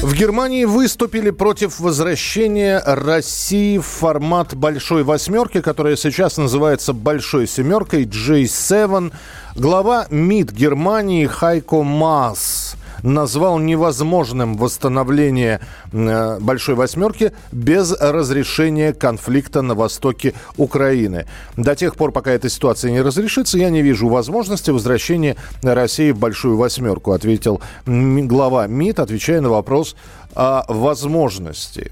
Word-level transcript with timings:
В 0.00 0.14
Германии 0.14 0.64
выступили 0.64 1.30
против 1.30 1.80
возвращения 1.80 2.80
России 2.86 3.78
в 3.78 3.84
формат 3.84 4.54
«Большой 4.54 5.02
восьмерки», 5.02 5.60
которая 5.60 5.96
сейчас 5.96 6.36
называется 6.36 6.92
«Большой 6.92 7.48
семеркой» 7.48 8.04
G7. 8.04 9.12
Глава 9.56 10.06
МИД 10.08 10.52
Германии 10.52 11.26
Хайко 11.26 11.82
Мас 11.82 12.76
назвал 13.02 13.58
невозможным 13.58 14.56
восстановление 14.56 15.60
э, 15.92 16.38
«Большой 16.40 16.74
восьмерки» 16.74 17.32
без 17.52 17.92
разрешения 17.92 18.92
конфликта 18.92 19.62
на 19.62 19.74
востоке 19.74 20.34
Украины. 20.56 21.26
До 21.56 21.74
тех 21.74 21.96
пор, 21.96 22.12
пока 22.12 22.30
эта 22.30 22.48
ситуация 22.48 22.90
не 22.90 23.00
разрешится, 23.00 23.58
я 23.58 23.70
не 23.70 23.82
вижу 23.82 24.08
возможности 24.08 24.70
возвращения 24.70 25.36
России 25.62 26.10
в 26.10 26.18
«Большую 26.18 26.56
восьмерку», 26.56 27.12
ответил 27.12 27.60
глава 27.86 28.66
МИД, 28.66 29.00
отвечая 29.00 29.40
на 29.40 29.50
вопрос 29.50 29.96
о 30.34 30.64
возможности 30.68 31.90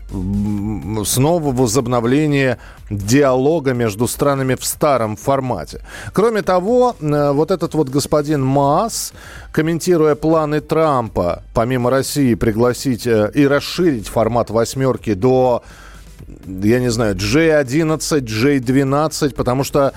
снова 1.05 1.53
возобновления 1.53 2.59
диалога 2.91 3.73
между 3.73 4.07
странами 4.07 4.55
в 4.55 4.65
старом 4.65 5.17
формате. 5.17 5.81
Кроме 6.13 6.43
того, 6.43 6.95
э, 7.01 7.33
вот 7.33 7.51
этот 7.51 7.75
вот 7.75 7.89
господин 7.89 8.45
Маас, 8.45 9.13
комментируя 9.53 10.15
планы 10.15 10.61
Трампа, 10.61 11.43
помимо 11.55 11.91
России, 11.91 12.35
пригласить 12.35 13.07
э, 13.07 13.31
и 13.35 13.47
расширить 13.47 14.09
формат 14.09 14.51
восьмерки 14.51 15.15
до 15.15 15.63
я 16.47 16.81
не 16.81 16.91
знаю, 16.91 17.15
J11, 17.15 18.21
J12, 18.21 19.35
потому 19.35 19.65
что, 19.65 19.93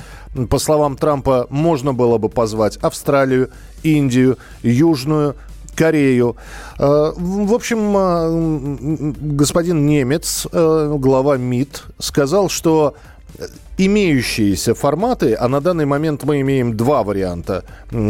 по 0.49 0.59
словам 0.59 0.95
Трампа, 0.95 1.47
можно 1.49 1.93
было 1.93 2.17
бы 2.17 2.29
позвать 2.29 2.77
Австралию, 2.77 3.49
Индию, 3.83 4.37
Южную 4.61 5.35
Корею. 5.79 6.35
Э, 6.77 7.13
в 7.15 7.53
общем, 7.53 7.95
э, 7.95 9.13
господин 9.37 9.85
Немец, 9.85 10.45
э, 10.51 10.95
глава 10.99 11.37
МИД, 11.37 11.83
сказал, 11.99 12.49
что 12.49 12.95
имеющиеся 13.77 14.75
форматы, 14.75 15.35
а 15.39 15.47
на 15.47 15.61
данный 15.61 15.85
момент 15.85 16.25
мы 16.25 16.41
имеем 16.41 16.75
два 16.75 17.03
варианта 17.03 17.63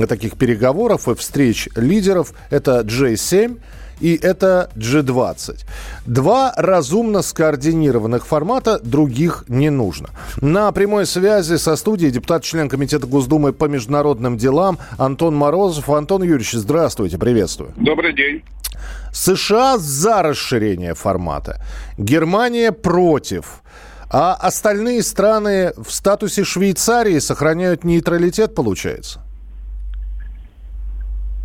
таких 0.07 0.35
переговоров 0.35 1.07
и 1.07 1.13
встреч 1.13 1.69
лидеров. 1.75 2.33
Это 2.49 2.81
J7 2.81 3.59
и 3.99 4.15
это 4.15 4.69
G20. 4.75 5.65
Два 6.05 6.53
разумно 6.55 7.21
скоординированных 7.21 8.25
формата, 8.25 8.79
других 8.79 9.45
не 9.47 9.69
нужно. 9.69 10.09
На 10.41 10.71
прямой 10.71 11.05
связи 11.05 11.57
со 11.57 11.75
студией 11.75 12.11
депутат-член 12.11 12.69
Комитета 12.69 13.07
Госдумы 13.07 13.53
по 13.53 13.65
международным 13.65 14.37
делам 14.37 14.77
Антон 14.97 15.35
Морозов. 15.35 15.89
Антон 15.89 16.23
Юрьевич, 16.23 16.53
здравствуйте, 16.53 17.17
приветствую. 17.17 17.71
Добрый 17.75 18.13
день. 18.13 18.43
США 19.11 19.77
за 19.77 20.21
расширение 20.21 20.93
формата. 20.93 21.61
Германия 21.97 22.71
против. 22.71 23.61
А 24.11 24.33
остальные 24.33 25.03
страны 25.03 25.73
в 25.77 25.91
статусе 25.91 26.43
Швейцарии 26.43 27.19
сохраняют 27.19 27.83
нейтралитет, 27.83 28.55
получается? 28.55 29.21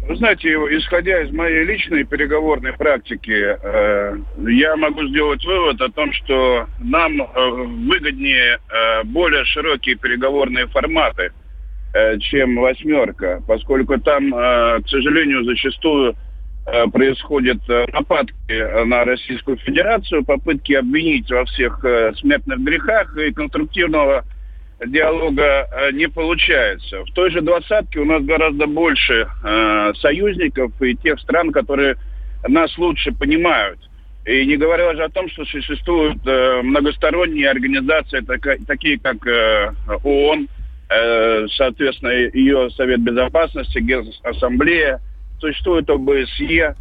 Вы 0.07 0.17
знаете, 0.17 0.51
исходя 0.51 1.23
из 1.23 1.33
моей 1.33 1.65
личной 1.65 2.05
переговорной 2.05 2.75
практики, 2.75 3.33
э, 3.33 4.17
я 4.49 4.77
могу 4.77 5.07
сделать 5.07 5.43
вывод 5.47 5.81
о 5.81 5.91
том, 5.91 6.13
что 6.13 6.67
нам 6.79 7.23
э, 7.23 7.51
выгоднее 7.89 8.59
э, 8.59 9.05
более 9.05 9.47
широкие 9.47 9.97
переговорные 9.97 10.67
форматы, 10.67 11.33
чем 12.23 12.57
восьмерка, 12.57 13.41
поскольку 13.47 14.01
там, 14.01 14.33
к 14.33 14.89
сожалению, 14.89 15.45
зачастую 15.45 16.17
происходят 16.93 17.59
нападки 17.69 18.85
на 18.85 19.05
Российскую 19.05 19.59
Федерацию, 19.59 20.25
попытки 20.25 20.73
обвинить 20.73 21.31
во 21.31 21.45
всех 21.45 21.79
смертных 22.17 22.59
грехах 22.65 23.17
и 23.17 23.33
конструктивного 23.33 24.25
диалога 24.85 25.69
э, 25.71 25.93
не 25.93 26.09
получается. 26.09 27.05
В 27.05 27.13
той 27.13 27.31
же 27.31 27.41
двадцатке 27.41 28.01
у 28.01 28.05
нас 28.05 28.23
гораздо 28.23 28.67
больше 28.67 29.29
э, 29.45 29.93
союзников 30.01 30.73
и 30.83 30.97
тех 30.97 31.19
стран, 31.21 31.53
которые 31.53 31.97
нас 32.49 32.77
лучше 32.79 33.13
понимают. 33.13 33.79
И 34.27 34.47
не 34.47 34.57
говоря 34.57 34.91
уже 34.91 35.05
о 35.05 35.11
том, 35.11 35.29
что 35.29 35.45
существуют 35.45 36.19
э, 36.27 36.63
многосторонние 36.63 37.51
организации, 37.51 38.21
так, 38.21 38.41
такие 38.67 38.99
как 38.99 39.17
ООН, 40.03 40.49
соответственно, 41.57 42.11
ее 42.11 42.71
Совет 42.71 43.01
Безопасности, 43.01 43.79
Генассамблея, 43.79 45.01
существует 45.41 45.89
ОБСЕ, 45.91 46.77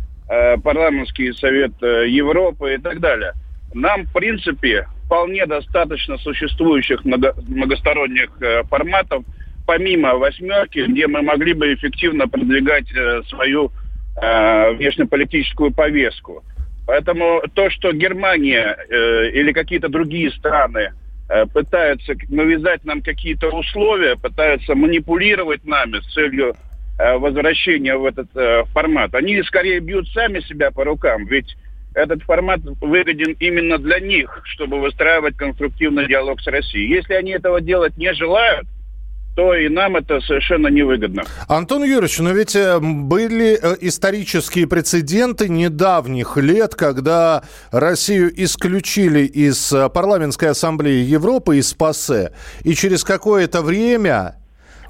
Парламентский 0.62 1.32
Совет 1.34 1.72
Европы 1.82 2.76
и 2.76 2.78
так 2.78 3.00
далее. 3.00 3.34
Нам, 3.74 4.06
в 4.06 4.14
принципе, 4.14 4.88
вполне 5.14 5.46
достаточно 5.46 6.18
существующих 6.18 7.06
много, 7.06 7.36
многосторонних 7.48 8.30
э, 8.42 8.64
форматов, 8.64 9.24
помимо 9.68 10.16
восьмерки, 10.16 10.86
где 10.88 11.06
мы 11.06 11.22
могли 11.22 11.54
бы 11.54 11.72
эффективно 11.72 12.28
продвигать 12.28 12.92
э, 12.96 13.22
свою 13.30 13.72
э, 14.20 14.72
внешнеполитическую 14.74 15.72
повестку. 15.72 16.44
Поэтому 16.88 17.44
то, 17.54 17.70
что 17.70 17.92
Германия 17.92 18.76
э, 18.90 19.30
или 19.30 19.52
какие-то 19.52 19.88
другие 19.88 20.32
страны 20.32 20.94
э, 21.30 21.46
пытаются 21.46 22.16
навязать 22.30 22.84
нам 22.84 23.04
какие-то 23.04 23.50
условия, 23.50 24.16
пытаются 24.16 24.74
манипулировать 24.74 25.64
нами 25.64 26.00
с 26.00 26.12
целью 26.12 26.56
э, 26.98 27.18
возвращения 27.18 27.96
в 27.96 28.06
этот 28.06 28.36
э, 28.36 28.64
формат, 28.74 29.14
они 29.14 29.44
скорее 29.44 29.80
бьют 29.80 30.08
сами 30.08 30.40
себя 30.40 30.72
по 30.72 30.84
рукам. 30.84 31.28
Ведь 31.28 31.56
этот 31.94 32.24
формат 32.24 32.62
выгоден 32.82 33.36
именно 33.40 33.78
для 33.78 34.00
них, 34.00 34.42
чтобы 34.46 34.80
выстраивать 34.80 35.38
конструктивный 35.38 36.08
диалог 36.08 36.42
с 36.42 36.48
Россией. 36.48 36.90
Если 36.90 37.14
они 37.14 37.32
этого 37.32 37.62
делать 37.62 37.98
не 37.98 38.14
желают, 38.14 38.68
то 39.36 39.56
и 39.56 39.68
нам 39.68 39.96
это 39.96 40.22
совершенно 40.22 40.68
невыгодно. 40.68 41.24
Антон 41.48 41.84
Юрьевич, 41.84 42.20
но 42.20 42.32
ведь 42.32 42.56
э, 42.56 42.80
были 42.80 43.60
э, 43.60 43.78
исторические 43.82 44.68
прецеденты 44.68 45.50
недавних 45.50 46.38
лет, 46.38 46.76
когда 46.76 47.44
Россию 47.72 48.32
исключили 48.36 49.22
из 49.22 49.74
э, 49.74 49.90
парламентской 49.90 50.50
ассамблеи 50.50 51.04
Европы, 51.04 51.58
из 51.58 51.74
ПАСЕ, 51.74 52.32
и 52.64 52.76
через 52.76 53.04
какое-то 53.04 53.64
время 53.64 54.36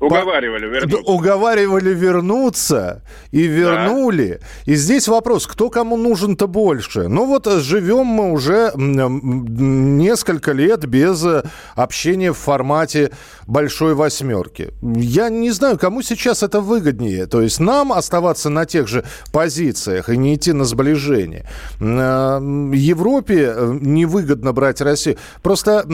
Уговаривали 0.04 0.68
вернуться. 0.68 1.12
Уговаривали 1.12 1.94
вернуться 1.94 3.04
и 3.32 3.44
вернули. 3.44 4.40
Да. 4.42 4.72
И 4.72 4.76
здесь 4.76 5.08
вопрос, 5.08 5.48
кто 5.48 5.70
кому 5.70 5.98
нужен-то 5.98 6.48
больше? 6.48 7.08
Ну 7.08 7.26
вот 7.26 7.48
живем 7.48 8.06
мы 8.06 8.32
уже 8.32 8.72
несколько 8.76 10.52
лет 10.52 10.86
без 10.86 11.26
общения 11.76 12.32
в 12.34 12.38
формате 12.38 13.12
большой 13.48 13.94
восьмерки. 13.94 14.74
Я 14.82 15.30
не 15.30 15.52
знаю, 15.52 15.78
кому 15.78 16.02
сейчас 16.02 16.44
это 16.44 16.60
выгоднее. 16.60 17.26
То 17.26 17.42
есть 17.42 17.60
нам 17.60 17.94
оставаться 17.94 18.50
на 18.50 18.66
тех 18.66 18.88
же 18.88 19.04
позициях 19.32 20.10
и 20.10 20.18
не 20.18 20.36
идти 20.36 20.54
на 20.54 20.66
сближение. 20.66 21.46
Э, 21.80 22.40
Европе 22.74 23.54
э, 23.56 23.78
невыгодно 23.82 24.54
брать 24.54 24.82
Россию. 24.82 25.18
Просто 25.42 25.86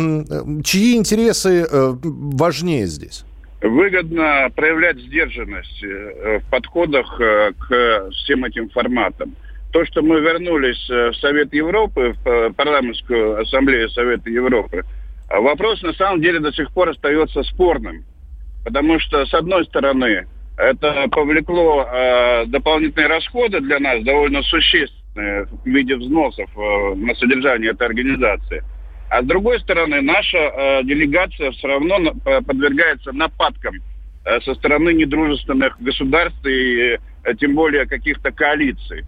чьи 0.64 0.96
интересы 0.96 1.68
э, 1.70 1.96
важнее 2.02 2.88
здесь? 2.88 3.24
Выгодно 3.62 4.50
проявлять 4.56 4.98
сдержанность 5.00 5.84
э, 5.84 6.40
в 6.40 6.50
подходах 6.50 7.20
э, 7.20 7.52
к 7.54 8.10
всем 8.12 8.46
этим 8.46 8.70
форматам. 8.70 9.36
То, 9.72 9.86
что 9.86 10.02
мы 10.02 10.20
вернулись 10.22 10.90
э, 10.90 11.10
в 11.10 11.16
Совет 11.18 11.54
Европы, 11.54 12.16
в 12.24 12.54
парламентскую 12.54 13.42
ассамблею 13.42 13.90
Совета 13.90 14.30
Европы, 14.30 14.84
вопрос 15.30 15.82
на 15.84 15.94
самом 15.94 16.22
деле 16.22 16.40
до 16.40 16.52
сих 16.54 16.72
пор 16.74 16.90
остается 16.90 17.44
спорным. 17.44 18.06
Потому 18.64 19.00
что, 19.00 19.26
с 19.26 19.34
одной 19.34 19.66
стороны, 19.66 20.28
это 20.58 21.08
повлекло 21.12 21.86
э, 21.86 22.46
дополнительные 22.48 23.08
расходы 23.08 23.60
для 23.60 23.80
нас, 23.80 24.04
довольно 24.04 24.42
существенные 24.44 25.46
в 25.46 25.66
виде 25.66 25.96
взносов 25.96 26.50
э, 26.58 26.96
на 26.96 27.14
содержание 27.16 27.72
этой 27.72 27.88
организации– 27.88 28.64
а 29.10 29.24
с 29.24 29.26
другой 29.26 29.60
стороны, 29.60 30.02
наша 30.02 30.38
э, 30.38 30.84
делегация 30.84 31.52
все 31.52 31.68
равно 31.68 32.14
подвергается 32.46 33.12
нападкам 33.12 33.76
э, 34.26 34.40
со 34.42 34.54
стороны 34.56 34.94
недружественных 34.94 35.82
государств 35.82 36.46
и 36.46 36.98
э, 37.24 37.36
тем 37.40 37.56
более 37.56 37.86
каких-то 37.88 38.32
коалиций. 38.32 39.04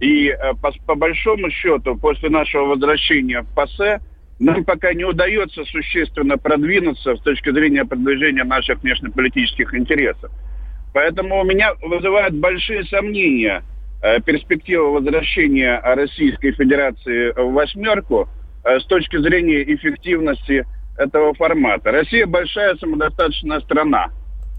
И 0.00 0.28
э, 0.28 0.54
по, 0.60 0.72
по 0.86 0.94
большому 0.96 1.50
счету, 1.50 1.96
после 1.96 2.30
нашего 2.30 2.66
возвращения 2.66 3.42
в 3.42 3.54
ПАСЕ, 3.54 4.00
нам 4.40 4.64
пока 4.64 4.92
не 4.92 5.04
удается 5.04 5.64
существенно 5.64 6.36
продвинуться 6.36 7.14
с 7.14 7.20
точки 7.20 7.50
зрения 7.52 7.84
продвижения 7.84 8.42
наших 8.42 8.82
внешнеполитических 8.82 9.72
интересов. 9.74 10.32
Поэтому 10.92 11.40
у 11.40 11.44
меня 11.44 11.74
вызывают 11.80 12.34
большие 12.34 12.84
сомнения 12.84 13.62
э, 14.02 14.20
перспектива 14.20 14.86
возвращения 14.88 15.80
Российской 15.80 16.52
Федерации 16.52 17.32
в 17.32 17.52
восьмерку 17.52 18.28
с 18.64 18.84
точки 18.86 19.18
зрения 19.18 19.62
эффективности 19.74 20.64
этого 20.96 21.34
формата. 21.34 21.90
Россия 21.90 22.26
большая 22.26 22.76
самодостаточная 22.76 23.60
страна. 23.60 24.10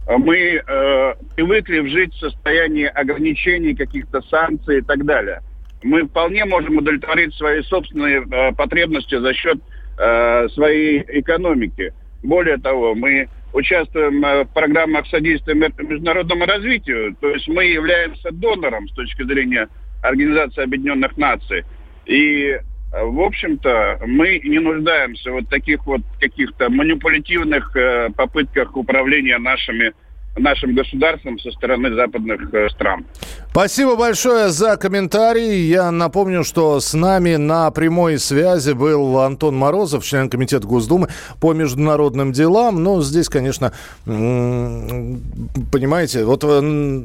Мы 0.08 0.38
э, 0.38 1.14
привыкли 1.36 1.88
жить 1.88 2.14
в 2.14 2.20
состоянии 2.20 2.86
ограничений, 2.86 3.74
каких-то 3.74 4.22
санкций 4.22 4.80
и 4.80 4.82
так 4.82 5.04
далее 5.06 5.42
мы 5.86 6.08
вполне 6.08 6.46
можем 6.46 6.78
удовлетворить 6.78 7.34
свои 7.36 7.62
собственные 7.62 8.26
э, 8.26 8.52
потребности 8.54 9.18
за 9.20 9.34
счет 9.34 9.60
э, 10.00 10.50
своей 10.50 11.06
экономики. 11.08 11.94
Более 12.24 12.58
того, 12.58 12.96
мы 12.96 13.30
участвуем 13.54 14.26
э, 14.26 14.46
в 14.46 14.48
программах 14.54 15.06
содействия 15.08 15.54
международному 15.54 16.46
развитию, 16.46 17.16
то 17.22 17.30
есть 17.30 17.48
мы 17.48 17.66
являемся 17.66 18.32
донором 18.32 18.88
с 18.90 18.94
точки 18.94 19.24
зрения 19.24 19.68
Организации 20.02 20.64
Объединенных 20.64 21.18
Наций. 21.18 21.64
И, 22.08 22.48
э, 22.48 22.62
в 23.04 23.22
общем-то, 23.22 24.00
мы 24.06 24.40
не 24.44 24.60
нуждаемся 24.60 25.32
вот 25.32 25.50
таких 25.50 25.86
вот 25.86 26.02
каких-то 26.20 26.70
манипулятивных 26.70 27.76
э, 27.76 28.10
попытках 28.16 28.78
управления 28.78 29.38
нашими 29.38 29.94
нашим 30.38 30.76
государством 30.76 31.40
со 31.40 31.50
стороны 31.52 31.96
западных 31.96 32.54
э, 32.54 32.68
стран. 32.70 33.06
Спасибо 33.52 33.96
большое 33.96 34.50
за 34.50 34.76
комментарий. 34.76 35.62
Я 35.62 35.92
напомню, 35.92 36.44
что 36.44 36.82
с 36.82 36.94
нами 36.94 37.38
на 37.38 37.72
прямой 37.72 38.20
связи 38.20 38.74
был 38.74 39.20
Антон 39.20 39.56
Морозов, 39.56 40.04
член 40.04 40.30
Комитета 40.30 40.68
Госдумы 40.68 41.08
по 41.40 41.54
международным 41.54 42.34
делам. 42.34 42.84
Ну, 42.84 43.02
здесь, 43.02 43.30
конечно, 43.30 43.72
понимаете, 44.06 46.26
вот 46.26 46.44
э, 46.44 47.04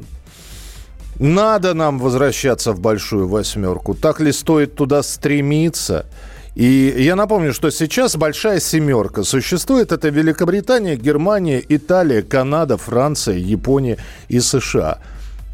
надо 1.21 1.75
нам 1.75 1.99
возвращаться 1.99 2.73
в 2.73 2.81
большую 2.81 3.29
восьмерку. 3.29 3.95
Так 3.95 4.21
ли 4.21 4.33
стоит 4.33 4.75
туда 4.75 5.03
стремиться? 5.03 6.07
И 6.55 6.95
я 6.99 7.15
напомню, 7.15 7.53
что 7.53 7.71
сейчас 7.71 8.17
большая 8.17 8.59
семерка 8.59 9.23
существует. 9.23 9.93
Это 9.93 10.09
Великобритания, 10.09 10.97
Германия, 10.97 11.63
Италия, 11.69 12.23
Канада, 12.23 12.77
Франция, 12.79 13.37
Япония 13.37 13.99
и 14.29 14.41
США. 14.41 14.99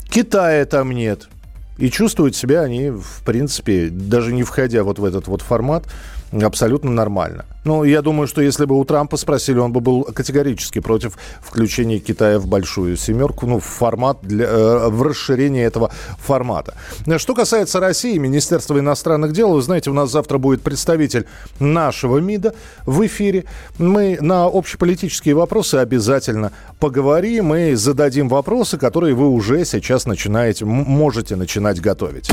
Китая 0.09 0.65
там 0.67 0.93
нет. 0.93 1.29
И 1.79 1.91
чувствуют 1.91 2.37
себя 2.37 2.63
они, 2.63 2.91
в 2.91 3.23
принципе, 3.25 3.89
даже 3.91 4.33
не 4.33 4.45
входя 4.45 4.85
вот 4.85 5.01
в 5.01 5.05
этот 5.05 5.27
вот 5.27 5.43
формат, 5.43 5.85
абсолютно 6.33 6.93
нормально. 6.93 7.45
Ну, 7.67 7.83
я 7.83 8.01
думаю, 8.01 8.29
что 8.29 8.43
если 8.43 8.65
бы 8.65 8.79
у 8.79 8.85
Трампа 8.85 9.17
спросили, 9.17 9.59
он 9.59 9.73
бы 9.73 9.81
был 9.81 10.05
категорически 10.05 10.79
против 10.79 11.19
включения 11.41 11.99
Китая 11.99 12.39
в 12.39 12.47
большую 12.47 12.97
семерку, 12.97 13.47
ну, 13.47 13.59
в 13.59 13.65
формат, 13.65 14.19
для, 14.23 14.47
э, 14.47 14.89
в 14.89 15.03
расширение 15.03 15.65
этого 15.65 15.91
формата. 16.21 16.75
Что 17.17 17.35
касается 17.35 17.81
России, 17.81 18.19
Министерства 18.19 18.79
иностранных 18.79 19.33
дел, 19.33 19.53
вы 19.53 19.63
знаете, 19.63 19.91
у 19.91 19.95
нас 19.95 20.13
завтра 20.13 20.39
будет 20.39 20.63
представитель 20.63 21.27
нашего 21.59 22.19
МИДа 22.19 22.55
в 22.87 23.05
эфире. 23.05 23.47
Мы 23.79 24.19
на 24.21 24.45
общеполитические 24.45 25.35
вопросы 25.35 25.75
обязательно 25.75 26.53
поговорим 26.79 27.53
и 27.53 27.75
зададим 27.75 28.29
вопросы, 28.29 28.79
которые 28.79 29.15
вы 29.15 29.29
уже 29.29 29.65
сейчас 29.65 30.07
начинаете, 30.07 30.65
можете 30.65 31.35
начинать 31.35 31.81
готовить. 31.81 32.31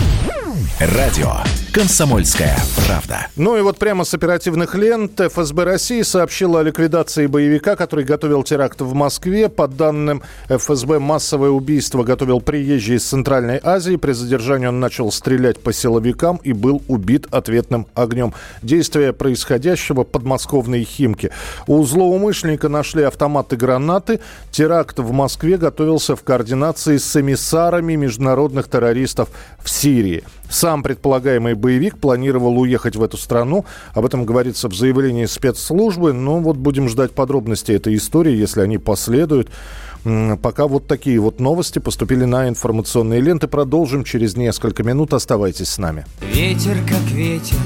Радио 0.80 1.32
«Комсомольская 1.72 2.58
правда». 2.86 3.28
Ну 3.36 3.58
и 3.58 3.62
вот 3.62 3.78
прямо 3.78 4.04
с 4.04 4.14
оперативных 4.14 4.76
лент 4.76 5.20
ФСБ 5.30 5.64
России 5.64 6.02
сообщила 6.02 6.60
о 6.60 6.64
ликвидации 6.64 7.28
боевика, 7.28 7.76
который 7.76 8.06
готовил 8.06 8.44
теракт 8.44 8.82
в 8.82 8.94
Москве. 8.94 9.50
По 9.50 9.68
данным 9.68 10.22
ФСБ, 10.50 11.00
массовое 11.00 11.50
убийство 11.50 12.04
готовил 12.04 12.42
приезжий 12.42 12.98
из 12.98 13.06
Центральной 13.06 13.60
Азии. 13.64 13.96
При 13.96 14.12
задержании 14.12 14.68
он 14.68 14.80
начал 14.80 15.12
стрелять 15.12 15.60
по 15.60 15.74
силовикам 15.74 16.40
и 16.44 16.54
был 16.54 16.82
убит 16.88 17.28
ответным 17.32 17.88
огнем. 17.96 18.34
Действие 18.62 19.14
происходящего 19.14 20.04
подмосковной 20.04 20.84
Химки. 20.84 21.32
У 21.68 21.84
злоумышленника 21.84 22.70
нашли 22.70 23.04
автоматы 23.04 23.56
гранаты. 23.56 24.20
Теракт 24.52 25.00
в 25.00 25.12
Москве 25.12 25.58
готовился 25.58 26.16
в 26.16 26.24
координации 26.24 26.98
с 26.98 27.16
эмиссарами 27.20 27.96
международных 27.96 28.68
террористов 28.68 29.30
в 29.64 29.70
Сирии. 29.70 30.24
Сам 30.54 30.84
предполагаемый 30.84 31.56
боевик 31.56 31.98
планировал 31.98 32.60
уехать 32.60 32.96
в 32.96 33.02
эту 33.02 33.18
страну. 33.18 33.66
Об 33.96 34.06
этом 34.06 34.24
говорится 34.24 34.70
в 34.70 34.76
заявлении 34.76 35.26
спецслужбы. 35.26 36.14
Но 36.14 36.40
вот 36.42 36.58
будем 36.58 36.88
ждать 36.88 37.12
подробностей 37.12 37.76
этой 37.76 37.96
истории, 37.96 38.36
если 38.36 38.62
они 38.62 38.78
последуют. 38.78 39.50
Пока 40.44 40.68
вот 40.68 40.86
такие 40.86 41.20
вот 41.20 41.40
новости 41.40 41.80
поступили 41.80 42.26
на 42.26 42.48
информационные 42.48 43.20
ленты. 43.20 43.48
Продолжим 43.48 44.04
через 44.04 44.38
несколько 44.38 44.84
минут. 44.84 45.14
Оставайтесь 45.14 45.70
с 45.70 45.80
нами. 45.80 46.06
Ветер 46.22 46.78
как 46.88 47.02
ветер 47.12 47.58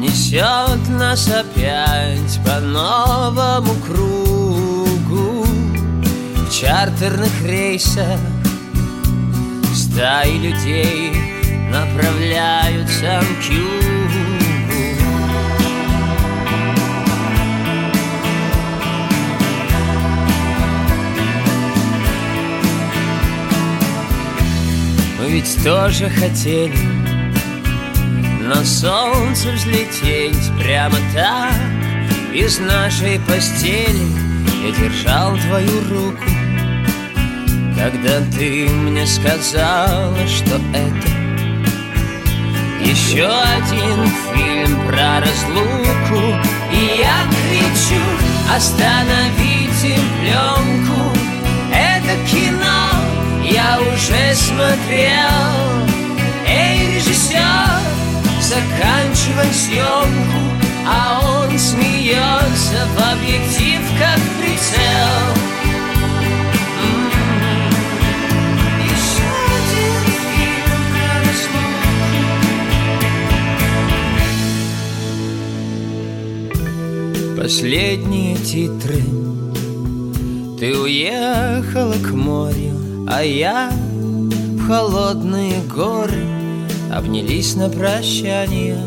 Несет 0.00 0.86
нас 0.90 1.28
опять 1.28 2.40
по 2.44 2.60
новому 2.60 3.72
кругу 3.86 5.46
В 6.34 6.50
чартерных 6.50 7.42
рейсах 7.46 8.18
Стаи 9.94 10.38
людей 10.38 11.12
направляются 11.70 13.20
к 13.20 13.52
югу 13.52 13.68
Мы 25.20 25.30
ведь 25.30 25.62
тоже 25.62 26.08
хотели 26.08 26.72
на 28.40 28.64
солнце 28.64 29.52
взлететь 29.52 30.50
прямо 30.58 30.96
так 31.14 31.52
Из 32.32 32.58
нашей 32.60 33.20
постели. 33.20 34.06
Я 34.64 34.72
держал 34.72 35.36
твою 35.36 35.84
руку 35.90 36.41
когда 37.76 38.20
ты 38.36 38.68
мне 38.68 39.06
сказала, 39.06 40.16
что 40.26 40.56
это 40.72 41.08
Еще 42.80 43.26
один 43.26 44.06
фильм 44.32 44.86
про 44.86 45.20
разлуку 45.20 46.38
И 46.72 46.98
я 46.98 47.24
кричу, 47.30 48.02
остановите 48.54 49.98
пленку 50.20 51.16
Это 51.72 52.30
кино 52.30 53.02
я 53.44 53.78
уже 53.80 54.34
смотрел. 54.34 55.86
Эй, 56.46 56.94
режиссер, 56.94 57.80
заканчивай 58.40 59.52
съемку 59.52 60.40
А 60.86 61.20
он 61.44 61.58
смеется 61.58 62.86
в 62.96 63.12
объектив, 63.12 63.80
как 63.98 64.20
прицел 64.38 65.41
Последние 77.42 78.36
титры. 78.36 79.02
Ты 80.60 80.78
уехала 80.78 81.94
к 81.94 82.12
морю 82.12 83.04
А 83.10 83.24
я 83.24 83.68
в 83.68 84.64
холодные 84.68 85.60
горы. 85.62 86.24
Обнялись 86.92 87.56
на 87.56 87.68
прощание 87.68 88.78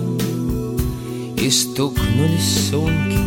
И 1.35 1.49
стукнулись 1.49 2.69
сумки. 2.69 3.19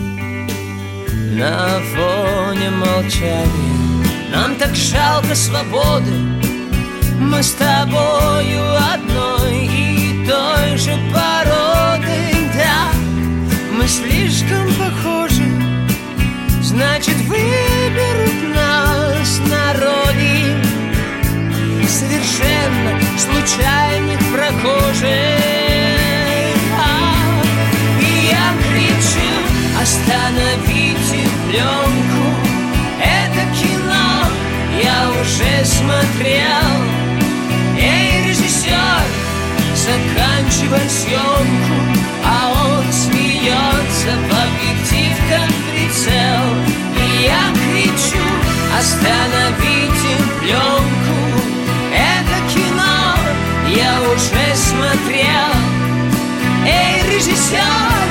На 1.36 1.78
фоне 1.92 2.70
молчания. 2.70 4.02
Нам 4.32 4.54
так 4.54 4.74
жалко 4.74 5.34
свободы. 5.34 6.10
Мы 7.20 7.42
с 7.42 7.52
тобою 7.52 8.64
одной 8.94 9.66
и 9.66 10.26
той 10.26 10.78
же 10.78 10.96
породы. 11.12 12.48
Да, 12.54 12.90
мы 13.76 13.86
слишком 13.86 14.87
Значит, 16.78 17.16
выберут 17.22 18.54
нас 18.54 19.40
народе 19.50 20.54
Совершенно 21.88 23.00
случайных 23.18 24.20
прохожих. 24.32 25.10
А, 26.78 27.42
И 28.00 28.28
я 28.30 28.54
кричу, 28.62 29.28
остановите 29.82 31.28
пленку 31.50 32.26
Это 33.02 33.42
кино 33.58 34.28
я 34.80 35.10
уже 35.20 35.64
смотрел. 35.64 36.70
Эй, 37.76 38.28
режиссер, 38.28 39.02
заканчивай 39.74 40.88
съемку. 40.88 41.76
А 42.24 42.52
он 42.52 42.92
смеется 42.92 44.12
как 45.28 45.48
прицел 45.70 46.67
я 47.20 47.52
кричу, 47.54 48.22
остановите 48.78 50.16
пленку 50.40 51.18
Это 51.92 52.54
кино 52.54 53.16
я 53.68 54.00
уже 54.02 54.56
смотрел. 54.56 55.52
Эй, 56.64 57.02
режиссер, 57.14 58.08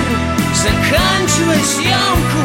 заканчивай 0.54 1.64
съемку 1.64 2.44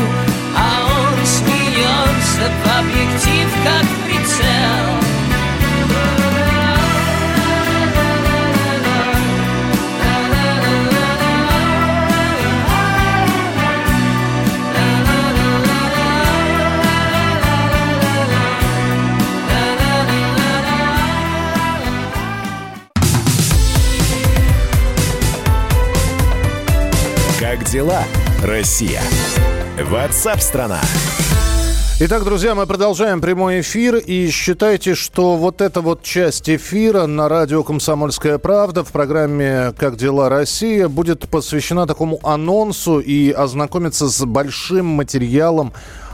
А 0.57 0.85
он 0.85 1.27
смеется 1.27 2.51
в 2.65 2.79
объектив, 2.79 3.49
как 3.65 3.87
прицел 4.07 5.02
Россия? 28.63 29.03
Ватсап-страна! 29.91 30.81
Итак, 31.99 32.23
друзья, 32.23 32.55
мы 32.55 32.65
продолжаем 32.65 33.21
прямой 33.21 33.61
эфир. 33.61 33.97
И 33.97 34.31
считайте, 34.31 34.95
что 34.95 35.37
вот 35.37 35.61
эта 35.61 35.81
вот 35.81 36.05
часть 36.05 36.49
эфира 36.49 37.07
на 37.07 37.29
радио 37.29 37.65
«Комсомольская 37.65 38.39
правда» 38.39 38.85
в 38.85 38.93
программе 38.93 39.73
«Как 39.77 39.97
дела, 39.97 40.29
Россия» 40.29 40.87
будет 40.87 41.29
посвящена 41.29 41.89
такому 41.89 42.21
анонсу 42.23 43.01
и 43.01 43.33
ознакомиться 43.33 44.09
с 44.09 44.25
большим 44.25 44.87
материалом 44.87 45.73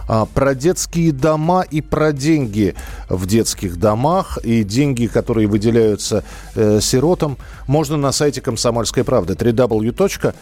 а, 0.09 0.25
про 0.25 0.55
детские 0.55 1.13
дома 1.13 1.67
и 1.71 1.83
про 1.83 2.13
деньги 2.13 2.75
в 3.11 3.27
детских 3.27 3.77
домах. 3.77 4.39
И 4.43 4.65
деньги, 4.65 5.07
которые 5.07 5.49
выделяются 5.49 6.25
э, 6.55 6.81
сиротам, 6.81 7.37
можно 7.67 7.99
на 7.99 8.11
сайте 8.11 8.41
«Комсомольской 8.41 9.05
правды» 9.05 9.35
www.kp.ru. 9.35 10.35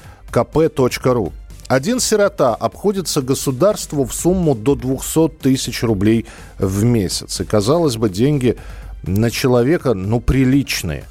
Один 1.69 1.99
сирота 1.99 2.55
обходится 2.55 3.23
государству 3.23 4.05
в 4.05 4.15
сумму 4.15 4.55
до 4.55 4.77
200 4.77 5.29
тысяч 5.41 5.83
рублей 5.83 6.27
в 6.59 6.85
месяц. 6.85 7.41
И, 7.41 7.45
казалось 7.45 7.97
бы, 7.97 8.09
деньги 8.09 8.57
на 9.03 9.31
человека, 9.31 9.95
ну, 9.95 10.21
приличные. 10.21 11.05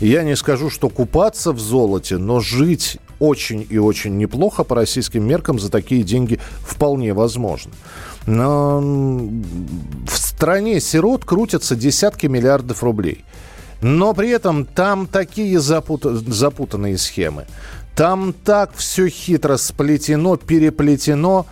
Я 0.00 0.22
не 0.22 0.36
скажу, 0.36 0.70
что 0.70 0.88
купаться 0.88 1.52
в 1.52 1.58
золоте, 1.58 2.16
но 2.16 2.40
жить 2.40 2.98
очень 3.18 3.66
и 3.68 3.78
очень 3.78 4.16
неплохо 4.16 4.64
по 4.64 4.76
российским 4.76 5.26
меркам 5.26 5.58
за 5.58 5.70
такие 5.70 6.02
деньги 6.04 6.40
вполне 6.60 7.12
возможно. 7.12 7.72
Но 8.26 8.80
в 8.80 10.16
стране 10.16 10.80
сирот 10.80 11.24
крутятся 11.24 11.74
десятки 11.76 12.26
миллиардов 12.26 12.82
рублей. 12.82 13.24
Но 13.80 14.14
при 14.14 14.30
этом 14.30 14.64
там 14.64 15.06
такие 15.06 15.60
запут... 15.60 16.02
запутанные 16.04 16.96
схемы. 16.98 17.46
Там 17.98 18.32
так 18.32 18.70
все 18.76 19.08
хитро 19.08 19.56
сплетено, 19.56 20.36
переплетено. 20.36 21.46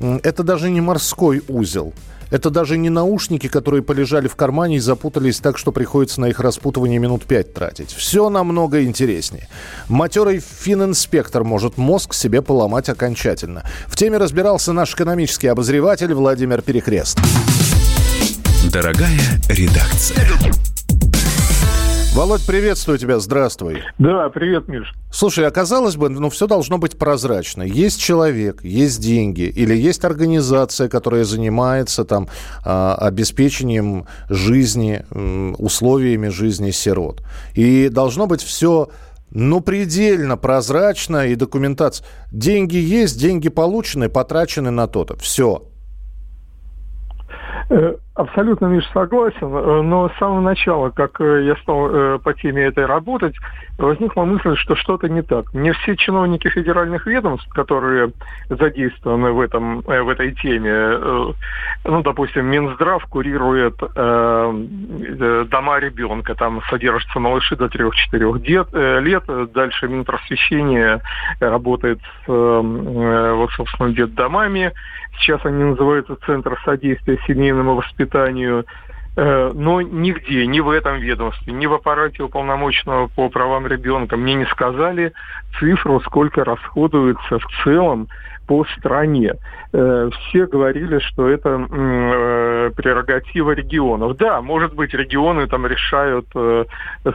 Это 0.00 0.42
даже 0.42 0.68
не 0.68 0.82
морской 0.82 1.42
узел. 1.48 1.94
Это 2.30 2.50
даже 2.50 2.76
не 2.76 2.90
наушники, 2.90 3.48
которые 3.48 3.82
полежали 3.82 4.28
в 4.28 4.36
кармане 4.36 4.76
и 4.76 4.80
запутались 4.80 5.40
так, 5.40 5.56
что 5.56 5.72
приходится 5.72 6.20
на 6.20 6.26
их 6.26 6.40
распутывание 6.40 6.98
минут 6.98 7.24
пять 7.24 7.54
тратить. 7.54 7.92
Все 7.92 8.28
намного 8.28 8.84
интереснее. 8.84 9.48
Матерый 9.88 10.40
фининспектор 10.40 11.42
может 11.42 11.78
мозг 11.78 12.12
себе 12.12 12.42
поломать 12.42 12.90
окончательно. 12.90 13.64
В 13.86 13.96
теме 13.96 14.18
разбирался 14.18 14.74
наш 14.74 14.92
экономический 14.92 15.46
обозреватель 15.46 16.12
Владимир 16.12 16.60
Перекрест. 16.60 17.18
Дорогая 18.70 19.40
редакция. 19.48 20.26
Володь, 22.18 22.44
приветствую 22.44 22.98
тебя, 22.98 23.20
здравствуй. 23.20 23.80
Да, 23.98 24.28
привет, 24.30 24.66
Миш. 24.66 24.92
Слушай, 25.08 25.46
оказалось 25.46 25.94
бы, 25.94 26.08
ну 26.08 26.30
все 26.30 26.48
должно 26.48 26.76
быть 26.76 26.98
прозрачно. 26.98 27.62
Есть 27.62 28.00
человек, 28.00 28.64
есть 28.64 29.00
деньги, 29.00 29.42
или 29.42 29.72
есть 29.76 30.04
организация, 30.04 30.88
которая 30.88 31.22
занимается 31.22 32.04
там 32.04 32.26
а, 32.64 32.96
обеспечением 32.96 34.06
жизни, 34.28 35.04
условиями 35.58 36.26
жизни 36.26 36.72
сирот. 36.72 37.22
И 37.54 37.88
должно 37.88 38.26
быть 38.26 38.42
все 38.42 38.88
ну, 39.30 39.60
предельно 39.60 40.36
прозрачно 40.36 41.24
и 41.28 41.36
документация. 41.36 42.04
Деньги 42.32 42.78
есть, 42.78 43.16
деньги 43.20 43.48
получены, 43.48 44.08
потрачены 44.08 44.72
на 44.72 44.88
то-то. 44.88 45.16
Все. 45.18 45.62
Э, 48.18 48.22
абсолютно, 48.22 48.66
Миш, 48.66 48.84
согласен, 48.92 49.46
э, 49.46 49.82
но 49.82 50.08
с 50.08 50.18
самого 50.18 50.40
начала, 50.40 50.90
как 50.90 51.20
э, 51.20 51.44
я 51.44 51.56
стал 51.56 52.18
по 52.18 52.34
теме 52.34 52.64
этой 52.64 52.86
работать, 52.86 53.34
возникла 53.78 54.24
мысль, 54.24 54.56
что 54.56 54.76
что-то 54.76 55.08
не 55.08 55.22
так. 55.22 55.52
Не 55.54 55.72
все 55.72 55.96
чиновники 55.96 56.48
федеральных 56.48 57.06
ведомств, 57.06 57.48
которые 57.52 58.12
задействованы 58.48 59.32
в, 59.32 59.40
этом, 59.40 59.80
в 59.80 60.08
этой 60.08 60.32
теме, 60.34 61.34
ну, 61.84 62.02
допустим, 62.02 62.46
Минздрав 62.46 63.04
курирует 63.06 63.74
э, 63.82 65.44
дома 65.48 65.78
ребенка, 65.78 66.34
там 66.34 66.60
содержатся 66.68 67.20
малыши 67.20 67.56
до 67.56 67.66
3-4 67.66 69.00
лет, 69.00 69.52
дальше 69.52 69.88
Минпросвещение 69.88 71.00
работает 71.40 72.00
с, 72.24 72.28
вот, 72.28 73.50
собственно, 73.52 73.92
детдомами, 73.92 74.72
сейчас 75.20 75.44
они 75.44 75.64
называются 75.64 76.16
Центр 76.26 76.58
содействия 76.64 77.18
семейному 77.26 77.74
воспитанию, 77.74 78.07
э, 78.14 79.52
но 79.54 79.80
нигде, 79.80 80.46
ни 80.46 80.60
в 80.60 80.70
этом 80.70 80.98
ведомстве, 80.98 81.52
ни 81.52 81.66
в 81.66 81.74
аппарате 81.74 82.22
уполномоченного 82.22 83.08
по 83.08 83.28
правам 83.28 83.66
ребенка 83.66 84.16
мне 84.16 84.34
не 84.34 84.46
сказали 84.46 85.12
цифру, 85.58 86.00
сколько 86.00 86.44
расходуется 86.44 87.38
в 87.38 87.46
целом 87.64 88.08
по 88.46 88.64
стране. 88.76 89.34
Э, 89.72 90.10
все 90.28 90.46
говорили, 90.46 90.98
что 91.00 91.28
это 91.28 91.50
э, 91.50 92.70
прерогатива 92.76 93.50
регионов. 93.52 94.16
Да, 94.16 94.40
может 94.40 94.74
быть, 94.74 94.94
регионы 94.94 95.46
там 95.46 95.66
решают, 95.66 96.26
э, 96.34 96.64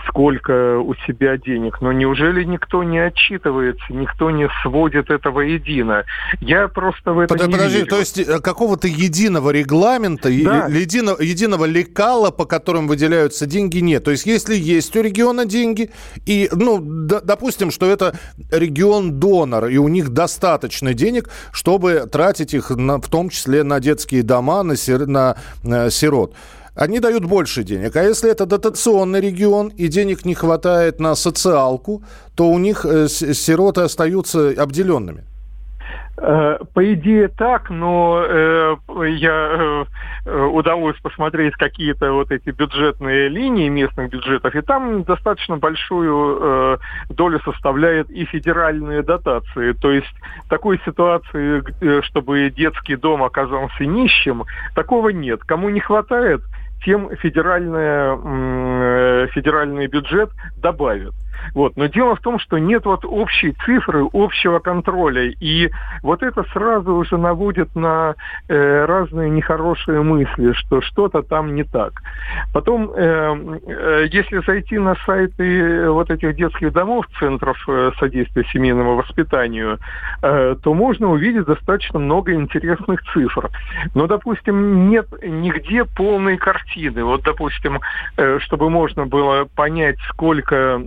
сколько 0.08 0.80
у 0.80 0.94
себя 1.08 1.38
денег, 1.38 1.82
но 1.82 1.92
неужели 1.92 2.44
никто 2.44 2.84
не 2.84 3.00
отчитывается, 3.00 3.86
никто 3.90 4.32
не 4.32 4.50
сводит 4.62 5.10
этого 5.10 5.42
едино? 5.42 6.04
Я 6.40 6.68
просто 6.68 7.14
в 7.14 7.20
это 7.20 7.34
Под, 7.34 7.48
не 7.48 7.54
Подожди, 7.54 7.78
верю. 7.78 7.90
то 7.90 8.00
есть 8.00 8.42
какого-то 8.42 8.88
единого 8.88 9.50
регламента, 9.52 10.30
да. 10.30 10.68
единого, 10.68 11.22
единого 11.22 11.66
лекала, 11.66 12.32
по 12.32 12.46
которым 12.46 12.88
выделяются 12.88 13.46
деньги, 13.46 13.80
нет. 13.80 14.04
То 14.04 14.12
есть 14.12 14.26
если 14.26 14.56
есть 14.56 14.96
у 14.96 15.02
региона 15.02 15.46
деньги, 15.46 15.92
и, 16.26 16.50
ну, 16.52 16.80
допустим, 16.82 17.72
что 17.72 17.90
это 17.90 18.16
регион-донор, 18.52 19.68
и 19.68 19.78
у 19.78 19.88
них 19.88 20.10
достаточно 20.10 20.94
денег, 20.94 21.14
денег, 21.14 21.30
чтобы 21.52 22.08
тратить 22.12 22.43
их 22.52 22.72
на, 22.72 22.98
в 22.98 23.08
том 23.08 23.30
числе 23.30 23.64
на 23.64 23.80
детские 23.80 24.24
дома, 24.24 24.64
на, 24.64 24.76
сир, 24.76 25.08
на, 25.08 25.36
на 25.64 25.90
сирот 25.90 26.34
они 26.76 27.00
дают 27.00 27.26
больше 27.26 27.64
денег. 27.64 27.96
А 27.96 28.04
если 28.04 28.32
это 28.32 28.46
дотационный 28.46 29.22
регион 29.22 29.68
и 29.68 29.88
денег 29.88 30.26
не 30.26 30.34
хватает 30.34 31.00
на 31.00 31.16
социалку, 31.16 32.04
то 32.36 32.50
у 32.50 32.58
них 32.58 32.86
э, 32.86 33.08
сироты 33.08 33.82
остаются 33.82 34.50
обделенными. 34.58 35.24
Э, 36.16 36.60
по 36.74 36.94
идее 36.94 37.28
так, 37.28 37.72
но 37.72 38.24
э, 38.24 38.76
я 39.18 39.86
э, 40.26 40.44
удалось 40.46 40.96
посмотреть 41.02 41.56
какие-то 41.56 42.14
вот 42.14 42.32
эти 42.32 42.52
бюджетные 42.52 43.30
линии 43.30 43.68
местных 43.68 44.12
бюджетов, 44.12 44.54
и 44.54 44.62
там 44.62 45.04
достаточно 45.04 45.58
большую 45.58 46.80
долю 47.10 47.40
составляет 47.44 48.12
и 48.12 48.26
федеральные 48.26 49.02
дотации. 49.02 49.74
То 49.74 49.92
есть 49.92 50.14
такой 50.50 50.80
ситуации, 50.86 51.64
чтобы 52.04 52.52
детский 52.52 52.96
дом 52.96 53.24
оказался 53.24 53.86
нищим, 53.86 54.44
такого 54.76 55.10
нет. 55.10 55.44
Кому 55.44 55.70
не 55.70 55.80
хватает, 55.80 56.42
тем 56.86 57.10
федеральная, 57.16 59.28
федеральный 59.28 59.88
бюджет 59.88 60.30
добавит. 60.58 61.14
Вот. 61.54 61.78
Но 61.78 61.88
дело 61.88 62.16
в 62.16 62.22
том, 62.22 62.40
что 62.40 62.58
нет 62.58 62.86
вот 62.86 63.06
общей 63.06 63.54
цифры, 63.66 64.06
общего 64.14 64.60
контроля. 64.60 65.32
И 65.40 65.70
вот 66.02 66.24
это 66.24 66.44
сразу 66.54 66.94
уже 66.94 67.18
наводит 67.18 67.76
на 67.76 68.16
э, 68.48 68.86
разные 68.86 69.30
нехорошие 69.30 70.02
мысли, 70.02 70.54
что 70.54 70.82
что-то 70.82 71.22
там 71.22 71.56
не 71.56 71.64
так. 71.64 71.94
Потом, 72.54 72.92
э, 72.96 73.60
э, 73.68 74.06
если 74.12 74.40
зайти 74.46 74.78
на 74.78 74.96
сайты 75.06 75.90
вот 75.90 76.10
этих 76.10 76.36
детских 76.36 76.74
домов, 76.74 77.06
центров 77.20 77.58
э, 77.68 77.92
содействия 78.00 78.44
семейному 78.52 78.96
воспитанию, 78.96 79.80
э, 80.22 80.56
то 80.62 80.74
можно 80.74 81.10
увидеть 81.10 81.46
достаточно 81.46 82.00
много 82.00 82.34
интересных 82.34 83.04
цифр. 83.14 83.50
Но, 83.96 84.08
допустим, 84.08 84.90
нет 84.90 85.08
нигде 85.22 85.86
полной 85.86 86.38
картины. 86.38 87.04
Вот, 87.04 87.24
допустим, 87.24 87.80
э, 88.18 88.40
чтобы 88.40 88.70
можно 88.70 89.06
было 89.06 89.46
понять, 89.56 89.98
сколько 90.10 90.82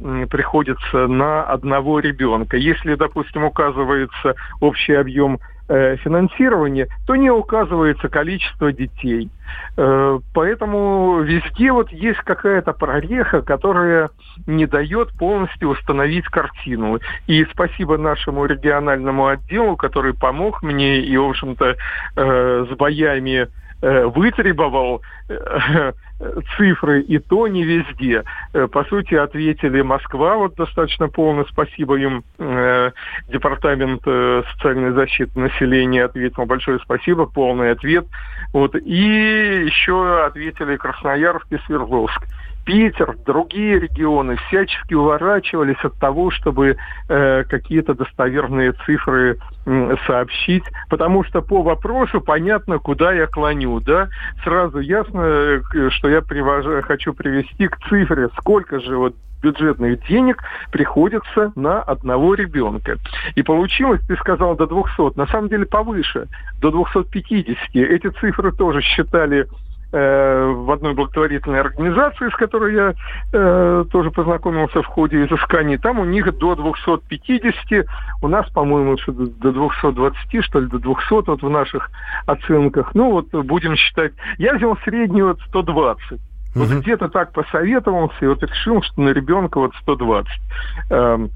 приходится 0.47 1.09
на 1.09 1.43
одного 1.43 1.99
ребенка. 1.99 2.57
Если, 2.57 2.95
допустим, 2.95 3.45
указывается 3.45 4.35
общий 4.61 4.93
объем 4.93 5.41
э, 5.69 5.97
финансирования, 5.97 6.87
то 7.05 7.17
не 7.17 7.31
указывается 7.31 8.09
количество 8.09 8.73
детей. 8.73 9.29
Э, 9.77 10.21
поэтому 10.33 11.21
везде 11.23 11.73
вот 11.73 11.91
есть 11.91 12.21
какая-то 12.21 12.73
прореха, 12.75 13.43
которая 13.43 14.11
не 14.47 14.67
дает 14.67 15.11
полностью 15.19 15.71
установить 15.71 16.27
картину. 16.27 17.01
И 17.27 17.45
спасибо 17.47 17.99
нашему 17.99 18.47
региональному 18.47 19.27
отделу, 19.27 19.77
который 19.77 20.15
помог 20.15 20.63
мне 20.63 21.01
и, 21.01 21.17
в 21.17 21.29
общем-то, 21.29 21.75
э, 22.17 22.67
с 22.71 22.77
боями 22.77 23.49
вытребовал 23.83 25.03
цифры, 26.57 27.03
и 27.03 27.19
то 27.19 27.49
не 27.49 27.65
везде. 27.65 28.25
Э, 28.53 28.67
по 28.67 28.85
сути, 28.85 29.15
ответили 29.15 29.83
Москва, 29.83 30.37
вот 30.37 30.55
достаточно 30.55 31.09
полно, 31.09 31.45
спасибо 31.51 31.97
им, 31.97 32.25
Департамент 33.29 34.03
социальной 34.03 34.93
защиты 34.93 35.39
населения 35.39 36.05
ответил, 36.05 36.47
большое 36.47 36.79
спасибо, 36.81 37.27
полный 37.27 37.73
ответ. 37.73 38.07
Вот. 38.53 38.75
И 38.77 39.65
еще 39.67 40.25
ответили 40.25 40.77
Красноярск 40.77 41.47
и 41.51 41.59
Свердловск. 41.67 42.23
Питер, 42.67 43.17
другие 43.25 43.79
регионы 43.79 44.37
всячески 44.49 44.93
уворачивались 44.93 45.83
от 45.85 45.95
того, 46.01 46.33
чтобы 46.33 46.77
э, 47.09 47.45
какие-то 47.45 47.95
достоверные 47.95 48.73
цифры 48.85 49.39
э, 49.65 49.97
сообщить, 50.05 50.65
потому 50.91 51.23
что 51.23 51.43
по 51.43 51.63
вопросу 51.63 52.21
понятно, 52.21 52.81
куда 52.81 53.13
я 53.13 53.29
клоню, 53.29 53.79
да, 53.79 54.09
сразу 54.43 54.81
ясно, 54.81 55.16
э, 55.19 55.61
что 55.91 56.09
я 56.09 56.23
привожу, 56.23 56.83
хочу 56.83 57.13
привести 57.13 57.69
к 57.69 57.79
цифре, 57.89 58.29
сколько 58.39 58.81
же 58.81 58.97
вот 58.97 59.15
бюджетных 59.43 60.07
денег 60.07 60.43
приходится 60.73 61.53
на 61.55 61.83
одного 61.83 62.35
ребенка. 62.35 62.97
И 63.35 63.43
получилось, 63.43 64.01
ты 64.09 64.17
сказал, 64.17 64.57
до 64.57 64.67
200, 64.67 65.19
на 65.19 65.27
самом 65.27 65.49
деле 65.49 65.67
повыше, 65.67 66.27
до 66.61 66.71
250. 66.71 67.75
Эти 67.75 68.09
цифры 68.21 68.53
тоже 68.53 68.81
считали 68.81 69.47
в 69.93 70.73
одной 70.73 70.95
благотворительной 70.95 71.61
организации, 71.61 72.29
с 72.29 72.37
которой 72.37 72.75
я 72.75 72.95
э, 73.33 73.85
тоже 73.91 74.11
познакомился 74.11 74.83
в 74.83 74.87
ходе 74.87 75.25
изысканий. 75.25 75.79
Там 75.79 76.01
у 76.01 76.05
них 76.05 76.37
до 76.39 76.55
250, 76.55 77.87
у 78.23 78.29
нас, 78.29 78.49
по-моему, 78.51 78.97
до 79.07 79.53
220, 79.53 80.45
что 80.45 80.61
ли, 80.61 80.67
до 80.67 80.79
200 80.79 81.31
вот 81.31 81.43
в 81.43 81.51
наших 81.51 81.91
оценках. 82.27 82.95
Ну 82.95 83.13
вот 83.13 83.31
будем 83.31 83.77
считать. 83.77 84.13
Я 84.39 84.55
взял 84.55 84.77
среднюю 84.85 85.29
вот 85.29 85.41
120. 85.49 86.21
Вот 86.57 86.71
угу. 86.71 86.81
где-то 86.81 87.09
так 87.09 87.33
посоветовался 87.33 88.17
и 88.23 88.27
вот 88.27 88.43
решил, 88.43 88.83
что 88.83 89.01
на 89.03 89.11
ребенка 89.11 89.61
вот 89.61 89.73
120. 89.83 90.29
Эм, 90.91 91.31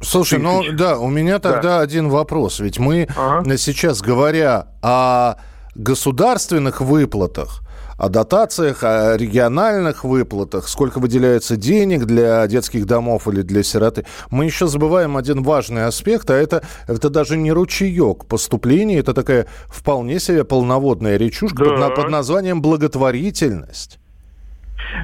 Слушай, 0.00 0.38
тысяч. 0.38 0.70
ну 0.70 0.76
да, 0.76 0.98
у 0.98 1.08
меня 1.08 1.40
тогда 1.40 1.78
да. 1.78 1.80
один 1.80 2.08
вопрос. 2.08 2.60
Ведь 2.60 2.78
мы 2.78 3.08
ага. 3.16 3.56
сейчас, 3.56 4.00
говоря 4.00 4.66
о 4.80 5.34
государственных 5.74 6.80
выплатах, 6.80 7.61
о 8.02 8.08
дотациях, 8.08 8.82
о 8.82 9.16
региональных 9.16 10.02
выплатах, 10.02 10.66
сколько 10.66 10.98
выделяется 10.98 11.56
денег 11.56 12.04
для 12.04 12.44
детских 12.48 12.84
домов 12.84 13.28
или 13.28 13.42
для 13.42 13.62
сироты. 13.62 14.04
Мы 14.28 14.44
еще 14.44 14.66
забываем 14.66 15.16
один 15.16 15.44
важный 15.44 15.84
аспект, 15.84 16.28
а 16.30 16.34
это, 16.34 16.62
это 16.88 17.10
даже 17.10 17.36
не 17.36 17.52
ручеек 17.52 18.26
поступлений, 18.26 18.96
это 18.96 19.14
такая 19.14 19.46
вполне 19.68 20.18
себе 20.18 20.42
полноводная 20.42 21.16
речушка 21.16 21.64
да. 21.64 21.76
под, 21.76 21.94
под 21.94 22.10
названием 22.10 22.60
благотворительность. 22.60 24.00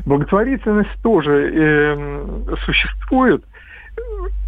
Благотворительность 0.05 1.01
тоже 1.01 1.53
э, 1.55 2.57
существует. 2.65 3.45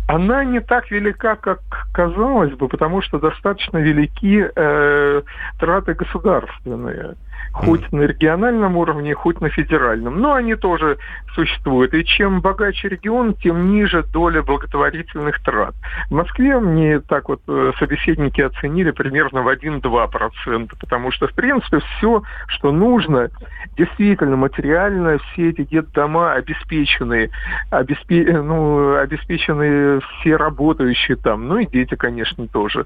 Она 0.08 0.44
не 0.44 0.60
так 0.60 0.90
велика, 0.90 1.36
как 1.36 1.60
казалось 1.92 2.54
бы, 2.54 2.66
потому 2.66 3.00
что 3.00 3.20
достаточно 3.20 3.78
велики 3.78 4.44
э, 4.44 5.22
траты 5.60 5.94
государственные 5.94 7.14
хоть 7.52 7.90
на 7.92 8.02
региональном 8.02 8.76
уровне, 8.76 9.14
хоть 9.14 9.40
на 9.40 9.48
федеральном. 9.48 10.20
Но 10.20 10.34
они 10.34 10.54
тоже 10.54 10.98
существуют. 11.34 11.94
И 11.94 12.04
чем 12.04 12.40
богаче 12.40 12.88
регион, 12.88 13.34
тем 13.34 13.72
ниже 13.72 14.02
доля 14.04 14.42
благотворительных 14.42 15.42
трат. 15.42 15.74
В 16.08 16.14
Москве 16.14 16.58
мне 16.60 17.00
так 17.00 17.28
вот 17.28 17.40
э, 17.48 17.72
собеседники 17.78 18.40
оценили 18.40 18.90
примерно 18.90 19.42
в 19.42 19.48
1-2%, 19.48 20.70
потому 20.78 21.10
что, 21.10 21.26
в 21.26 21.34
принципе, 21.34 21.80
все, 21.80 22.22
что 22.46 22.72
нужно, 22.72 23.30
действительно 23.76 24.36
материально 24.36 25.18
все 25.18 25.50
эти 25.50 25.64
детдома 25.64 26.32
обеспечены, 26.32 27.30
обеспе... 27.70 28.24
Э, 28.24 28.42
ну, 28.42 28.96
обеспечены 28.96 30.00
все 30.00 30.36
работающие 30.36 31.16
там, 31.16 31.48
ну 31.48 31.58
и 31.58 31.66
дети, 31.66 31.94
конечно, 31.94 32.46
тоже. 32.48 32.84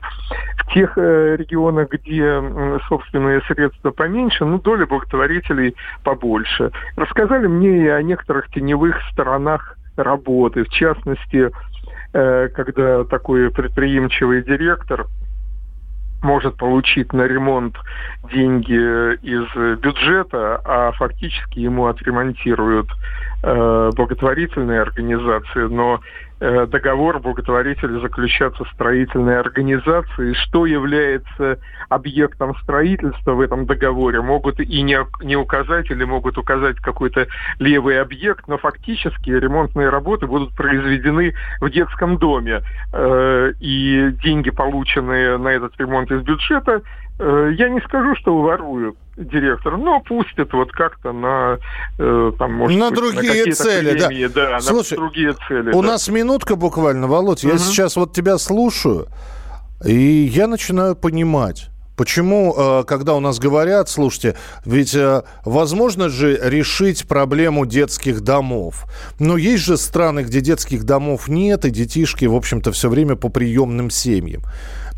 В 0.59 0.73
тех 0.73 0.97
э, 0.97 1.37
регионах, 1.37 1.91
где 1.91 2.43
собственные 2.89 3.43
средства 3.43 3.91
поменьше, 3.91 4.45
ну, 4.55 4.61
доля 4.61 4.87
благотворителей 4.87 5.75
побольше. 6.05 6.71
Рассказали 6.97 7.47
мне 7.47 7.85
и 7.85 7.89
о 7.89 8.03
некоторых 8.03 8.49
теневых 8.51 8.97
сторонах 9.11 9.77
работы, 9.97 10.65
в 10.65 10.69
частности, 10.69 11.51
э, 12.13 12.49
когда 12.55 13.05
такой 13.05 13.51
предприимчивый 13.51 14.43
директор 14.43 15.07
может 16.23 16.57
получить 16.57 17.13
на 17.13 17.23
ремонт 17.23 17.77
деньги 18.33 19.15
из 19.23 19.79
бюджета, 19.79 20.61
а 20.65 20.93
фактически 20.93 21.59
ему 21.59 21.87
отремонтируют 21.87 22.89
э, 23.43 23.91
благотворительные 23.95 24.81
организации, 24.81 25.67
но 25.69 26.01
договор 26.67 27.21
благотворителя 27.21 28.01
заключаться 28.01 28.65
строительной 28.75 29.39
организацией. 29.39 30.35
Что 30.35 30.67
является 30.67 31.59
объектом 31.89 32.55
строительства 32.57 33.33
в 33.33 33.41
этом 33.41 33.67
договоре, 33.67 34.21
могут 34.21 34.61
и 34.61 34.83
не, 34.83 34.99
не 35.23 35.37
указать 35.37 35.91
или 35.91 36.05
могут 36.05 36.39
указать 36.39 36.77
какой-то 36.77 37.27
левый 37.59 38.01
объект, 38.01 38.49
но 38.49 38.59
фактически 38.59 39.31
ремонтные 39.31 39.89
работы 39.89 40.27
будут 40.27 40.55
произведены 40.55 41.35
в 41.61 41.71
детском 41.71 42.19
доме. 42.19 42.63
Э, 42.93 43.53
и 43.61 44.11
деньги, 44.23 44.51
полученные 44.51 45.39
на 45.39 45.49
этот 45.49 45.79
ремонт 45.79 46.11
из 46.11 46.23
бюджета, 46.23 46.83
э, 46.83 46.83
я 47.19 47.69
не 47.69 47.81
скажу, 47.83 48.15
что 48.17 48.37
воруют 48.41 48.97
директор, 49.17 49.77
но 49.77 50.01
пустят 50.01 50.53
вот 50.53 50.73
как-то 50.73 51.13
на 51.13 51.59
э, 51.99 52.33
там, 52.39 52.55
может 52.55 52.79
на 52.79 52.91
быть, 52.91 52.99
другие 52.99 53.47
на 53.47 53.53
цели, 53.53 53.91
премии, 53.93 54.27
да. 54.27 54.51
да. 54.51 54.61
Слушай, 54.61 54.95
на 54.95 54.97
другие 54.97 55.35
цели. 55.47 55.71
У 55.71 55.83
да. 55.83 55.89
нас 55.89 56.09
минутка 56.09 56.57
буквально, 56.57 57.07
Володь. 57.07 57.45
Угу. 57.45 57.53
Я 57.53 57.59
сейчас 57.59 57.97
вот 57.97 58.13
тебя 58.13 58.39
слушаю, 58.39 59.07
и 59.85 59.95
я 59.95 60.49
начинаю 60.49 60.97
понимать. 60.97 61.71
Почему, 61.97 62.55
э, 62.57 62.85
когда 62.87 63.15
у 63.15 63.21
нас 63.21 63.39
говорят, 63.39 63.89
слушайте, 63.89 64.37
ведь 64.65 64.95
э, 64.95 65.23
возможно 65.45 66.09
же 66.09 66.39
решить 66.43 67.07
проблему 67.07 67.67
детских 67.67 68.21
домов. 68.21 68.87
Но 69.19 69.37
есть 69.37 69.65
же 69.65 69.77
страны, 69.77 70.21
где 70.21 70.41
детских 70.41 70.85
домов 70.85 71.29
нет, 71.29 71.65
и 71.65 71.71
детишки, 71.71 72.25
в 72.25 72.35
общем-то, 72.35 72.73
все 72.73 72.89
время 72.89 73.15
по 73.17 73.29
приемным 73.29 73.91
семьям. 73.91 74.43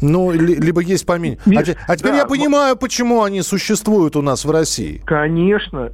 Ну, 0.00 0.30
либо 0.32 0.80
есть 0.80 1.06
поменьше. 1.06 1.40
А, 1.46 1.92
а 1.92 1.96
теперь 1.96 2.12
да, 2.12 2.18
я 2.18 2.26
понимаю, 2.26 2.76
почему 2.76 3.22
они 3.22 3.42
существуют 3.42 4.16
у 4.16 4.22
нас 4.22 4.44
в 4.44 4.50
России. 4.50 5.02
Конечно. 5.06 5.92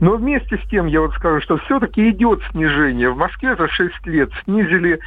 Но 0.00 0.16
вместе 0.16 0.58
с 0.58 0.68
тем 0.68 0.86
я 0.86 1.00
вот 1.00 1.14
скажу, 1.14 1.40
что 1.40 1.56
все-таки 1.58 2.10
идет 2.10 2.40
снижение. 2.50 3.10
В 3.10 3.16
Москве 3.16 3.56
за 3.56 3.68
6 3.68 4.06
лет 4.06 4.30
снизили 4.44 5.00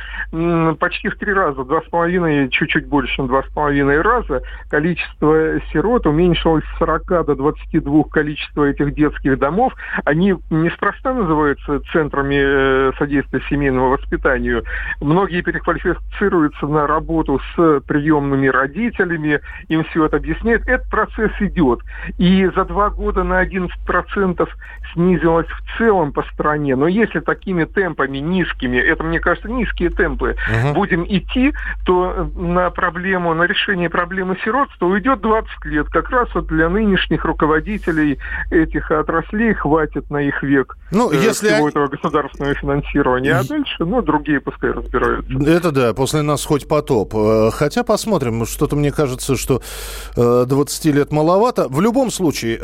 почти 0.79 1.09
в 1.09 1.17
три 1.17 1.33
раза, 1.33 1.61
2,5, 1.61 2.49
чуть-чуть 2.49 2.87
больше, 2.87 3.15
чем 3.15 3.25
2,5 3.27 4.01
раза. 4.01 4.41
Количество 4.69 5.59
сирот 5.71 6.05
уменьшилось 6.05 6.63
с 6.75 6.77
40 6.79 7.25
до 7.25 7.35
22 7.35 8.03
количества 8.11 8.65
этих 8.65 8.93
детских 8.93 9.39
домов. 9.39 9.73
Они 10.05 10.35
неспроста 10.49 11.13
называются 11.13 11.79
центрами 11.91 12.35
э, 12.35 12.91
содействия 12.97 13.41
семейному 13.49 13.89
воспитанию. 13.89 14.63
Многие 15.01 15.41
переквалифицируются 15.41 16.67
на 16.67 16.87
работу 16.87 17.39
с 17.55 17.81
приемными 17.81 18.47
родителями, 18.47 19.39
им 19.67 19.83
все 19.85 20.05
это 20.05 20.17
объясняют. 20.17 20.67
Этот 20.67 20.89
процесс 20.89 21.31
идет. 21.39 21.79
И 22.17 22.49
за 22.55 22.65
два 22.65 22.89
года 22.89 23.23
на 23.23 23.43
11% 23.43 24.47
снизилась 24.93 25.47
в 25.47 25.77
целом 25.77 26.11
по 26.11 26.23
стране. 26.33 26.75
Но 26.75 26.87
если 26.87 27.19
такими 27.19 27.65
темпами 27.65 28.19
низкими, 28.19 28.77
это, 28.77 29.03
мне 29.03 29.19
кажется, 29.19 29.49
низкие 29.49 29.89
темпы, 29.89 30.35
угу. 30.47 30.73
будем 30.73 31.05
идти, 31.07 31.53
то 31.85 32.29
на 32.35 32.69
проблему, 32.69 33.33
на 33.33 33.43
решение 33.43 33.89
проблемы 33.89 34.37
сиротства 34.43 34.85
уйдет 34.85 35.21
20 35.21 35.65
лет. 35.65 35.87
Как 35.89 36.09
раз 36.09 36.29
вот 36.33 36.47
для 36.47 36.69
нынешних 36.69 37.25
руководителей 37.25 38.19
этих 38.51 38.91
отраслей 38.91 39.53
хватит 39.53 40.09
на 40.09 40.21
их 40.21 40.43
век 40.43 40.77
ну, 40.93 41.11
э, 41.11 41.17
если 41.17 41.47
всего 41.49 41.69
этого 41.69 41.87
государственного 41.87 42.53
финансирования. 42.53 43.35
А 43.35 43.43
дальше, 43.43 43.83
ну, 43.83 44.01
другие 44.01 44.39
пускай 44.39 44.71
разбираются. 44.71 45.33
Это 45.45 45.71
да, 45.71 45.93
после 45.93 46.21
нас 46.21 46.45
хоть 46.45 46.67
потоп. 46.67 47.13
Э, 47.15 47.49
хотя 47.51 47.83
посмотрим, 47.83 48.45
что-то 48.45 48.75
мне 48.75 48.91
кажется, 48.91 49.35
что 49.35 49.61
20 50.15 50.85
э, 50.85 50.91
лет 50.91 51.11
маловато. 51.11 51.67
В 51.67 51.81
любом 51.81 52.11
случае, 52.11 52.59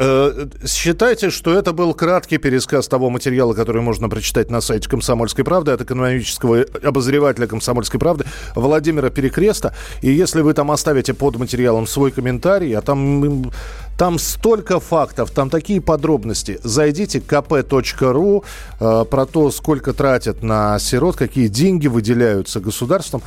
считайте, 0.65 1.31
что 1.31 1.53
это 1.53 1.73
был 1.89 1.95
краткий 1.95 2.37
пересказ 2.37 2.87
того 2.87 3.09
материала, 3.09 3.55
который 3.55 3.81
можно 3.81 4.09
прочитать 4.09 4.51
на 4.51 4.61
сайте 4.61 4.87
«Комсомольской 4.87 5.43
правды» 5.43 5.71
от 5.71 5.81
экономического 5.81 6.63
обозревателя 6.83 7.47
«Комсомольской 7.47 7.99
правды» 7.99 8.25
Владимира 8.55 9.09
Перекреста. 9.09 9.73
И 10.03 10.11
если 10.11 10.41
вы 10.41 10.53
там 10.53 10.69
оставите 10.69 11.15
под 11.15 11.37
материалом 11.37 11.87
свой 11.87 12.11
комментарий, 12.11 12.77
а 12.77 12.81
там 12.81 13.51
там 13.97 14.19
столько 14.19 14.79
фактов, 14.79 15.31
там 15.31 15.49
такие 15.49 15.81
подробности. 15.81 16.59
Зайдите 16.63 17.19
kp.ru 17.19 18.43
э, 18.79 19.05
про 19.09 19.25
то, 19.25 19.51
сколько 19.51 19.91
тратят 19.91 20.43
на 20.43 20.79
сирот, 20.79 21.17
какие 21.17 21.47
деньги 21.47 21.87
выделяются 21.87 22.59
государством 22.61 23.21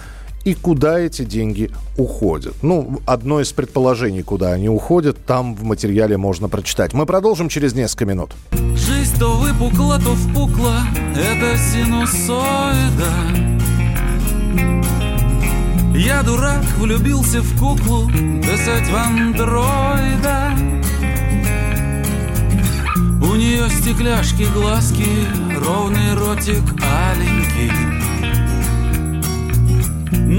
и 0.45 0.55
куда 0.55 0.99
эти 0.99 1.25
деньги 1.25 1.71
уходят. 1.97 2.55
Ну, 2.63 3.01
одно 3.07 3.41
из 3.41 3.53
предположений, 3.53 4.23
куда 4.23 4.53
они 4.53 4.69
уходят, 4.69 5.25
там 5.25 5.55
в 5.55 5.63
материале 5.65 6.17
можно 6.17 6.49
прочитать. 6.49 6.93
Мы 6.93 7.07
продолжим 7.07 7.49
через 7.49 7.75
несколько 7.75 8.07
минут. 8.07 8.31
Жизнь 8.53 9.19
то 9.19 9.37
выпукла, 9.37 9.99
то 9.99 10.15
впукла, 10.15 10.81
это 11.15 11.57
синусоида. 11.59 13.13
Я 15.95 16.23
дурак, 16.23 16.65
влюбился 16.79 17.43
в 17.43 17.59
куклу, 17.59 18.09
писать 18.09 18.89
в 18.89 18.97
андроида. 18.97 20.53
У 23.23 23.35
нее 23.35 23.69
стекляшки, 23.71 24.47
глазки, 24.55 25.07
ровный 25.65 26.15
ротик 26.15 26.63
аленький. 26.83 28.02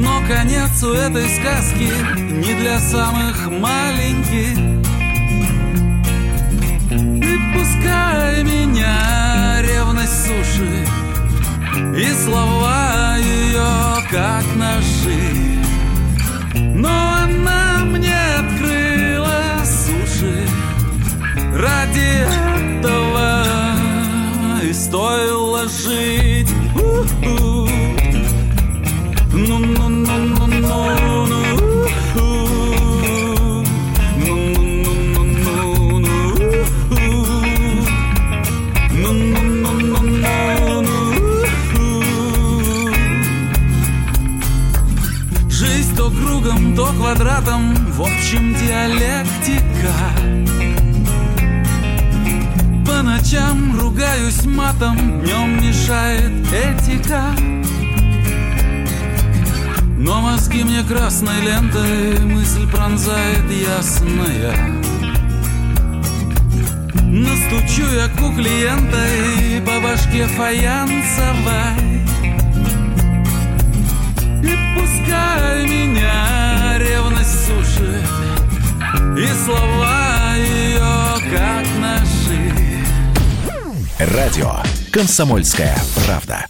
Но 0.04 0.22
конец 0.28 0.84
у 0.84 0.92
этой 0.92 1.28
сказки 1.30 1.90
не 2.30 2.54
для 2.60 2.78
самых 2.80 3.50
маленьких 3.50 4.58
общем 48.24 48.56
диалектика. 48.56 49.94
По 52.88 53.02
ночам 53.04 53.78
ругаюсь 53.78 54.46
матом, 54.46 55.22
днем 55.22 55.62
мешает 55.62 56.32
этика. 56.54 57.36
Но 59.98 60.22
мозги 60.22 60.64
мне 60.64 60.84
красной 60.84 61.42
лентой 61.42 62.20
мысль 62.20 62.70
пронзает 62.70 63.50
ясная 63.50 64.54
Настучу 67.04 67.88
я 67.94 68.08
ку 68.18 68.34
клиента 68.34 69.06
и 69.42 69.60
по 69.62 69.82
башке 69.82 70.28
фаянсовой 70.28 72.03
И 74.44 74.56
пускай 74.76 75.66
меня 75.66 76.78
ревность 76.78 77.48
сушит 77.48 78.04
И 79.18 79.28
слова 79.46 80.36
ее 80.36 81.16
как 81.32 81.66
ножи 81.80 82.54
Радио 84.00 84.56
«Комсомольская 84.92 85.78
правда». 86.06 86.46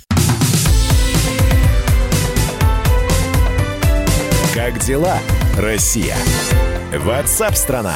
Как 4.54 4.80
дела, 4.80 5.18
Россия? 5.58 6.16
Ватсап-страна! 6.94 7.96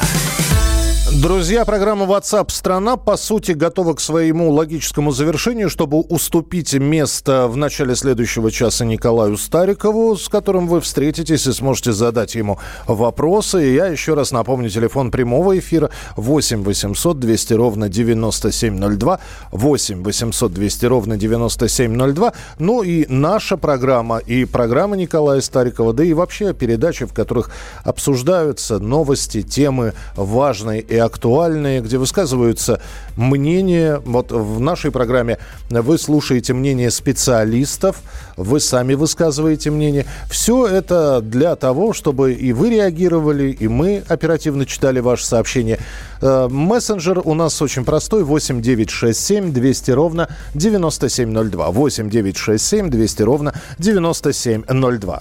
Друзья, 1.10 1.64
программа 1.64 2.04
WhatsApp 2.04 2.50
страна 2.50 2.98
по 2.98 3.16
сути 3.16 3.52
готова 3.52 3.94
к 3.94 4.00
своему 4.00 4.52
логическому 4.52 5.10
завершению, 5.10 5.70
чтобы 5.70 6.00
уступить 6.00 6.74
место 6.74 7.48
в 7.48 7.56
начале 7.56 7.96
следующего 7.96 8.50
часа 8.50 8.84
Николаю 8.84 9.38
Старикову, 9.38 10.18
с 10.18 10.28
которым 10.28 10.68
вы 10.68 10.82
встретитесь 10.82 11.46
и 11.46 11.52
сможете 11.52 11.92
задать 11.92 12.34
ему 12.34 12.58
вопросы. 12.86 13.66
И 13.66 13.74
я 13.74 13.86
еще 13.86 14.12
раз 14.12 14.32
напомню, 14.32 14.68
телефон 14.68 15.10
прямого 15.10 15.58
эфира 15.58 15.88
8 16.16 16.62
800 16.62 17.18
200 17.18 17.54
ровно 17.54 17.88
9702, 17.88 19.18
8 19.50 20.02
800 20.04 20.52
200 20.52 20.84
ровно 20.84 21.16
9702. 21.16 22.34
Ну 22.58 22.82
и 22.82 23.06
наша 23.08 23.56
программа, 23.56 24.18
и 24.18 24.44
программа 24.44 24.96
Николая 24.96 25.40
Старикова, 25.40 25.94
да 25.94 26.04
и 26.04 26.12
вообще 26.12 26.52
передачи, 26.52 27.06
в 27.06 27.14
которых 27.14 27.50
обсуждаются 27.82 28.78
новости, 28.78 29.40
темы 29.40 29.94
важные 30.14 30.82
и 30.82 30.97
актуальные, 30.98 31.80
где 31.80 31.98
высказываются 31.98 32.80
мнения. 33.16 34.00
Вот 34.04 34.32
в 34.32 34.60
нашей 34.60 34.90
программе 34.90 35.38
вы 35.70 35.98
слушаете 35.98 36.52
мнение 36.54 36.90
специалистов, 36.90 38.02
вы 38.36 38.60
сами 38.60 38.94
высказываете 38.94 39.70
мнение. 39.70 40.06
Все 40.30 40.66
это 40.66 41.20
для 41.20 41.56
того, 41.56 41.92
чтобы 41.92 42.32
и 42.32 42.52
вы 42.52 42.70
реагировали, 42.70 43.50
и 43.50 43.68
мы 43.68 44.02
оперативно 44.08 44.66
читали 44.66 45.00
ваши 45.00 45.26
сообщения. 45.26 45.78
Э, 46.20 46.48
мессенджер 46.50 47.20
у 47.24 47.34
нас 47.34 47.60
очень 47.62 47.84
простой. 47.84 48.24
8 48.24 48.60
9 48.60 48.90
6 48.90 49.18
7 49.18 49.52
200 49.52 49.90
ровно 49.90 50.28
9702. 50.54 51.70
8 51.70 52.10
9 52.10 52.36
6 52.36 52.64
7 52.64 52.90
200 52.90 53.22
ровно 53.22 53.54
9702. 53.78 55.18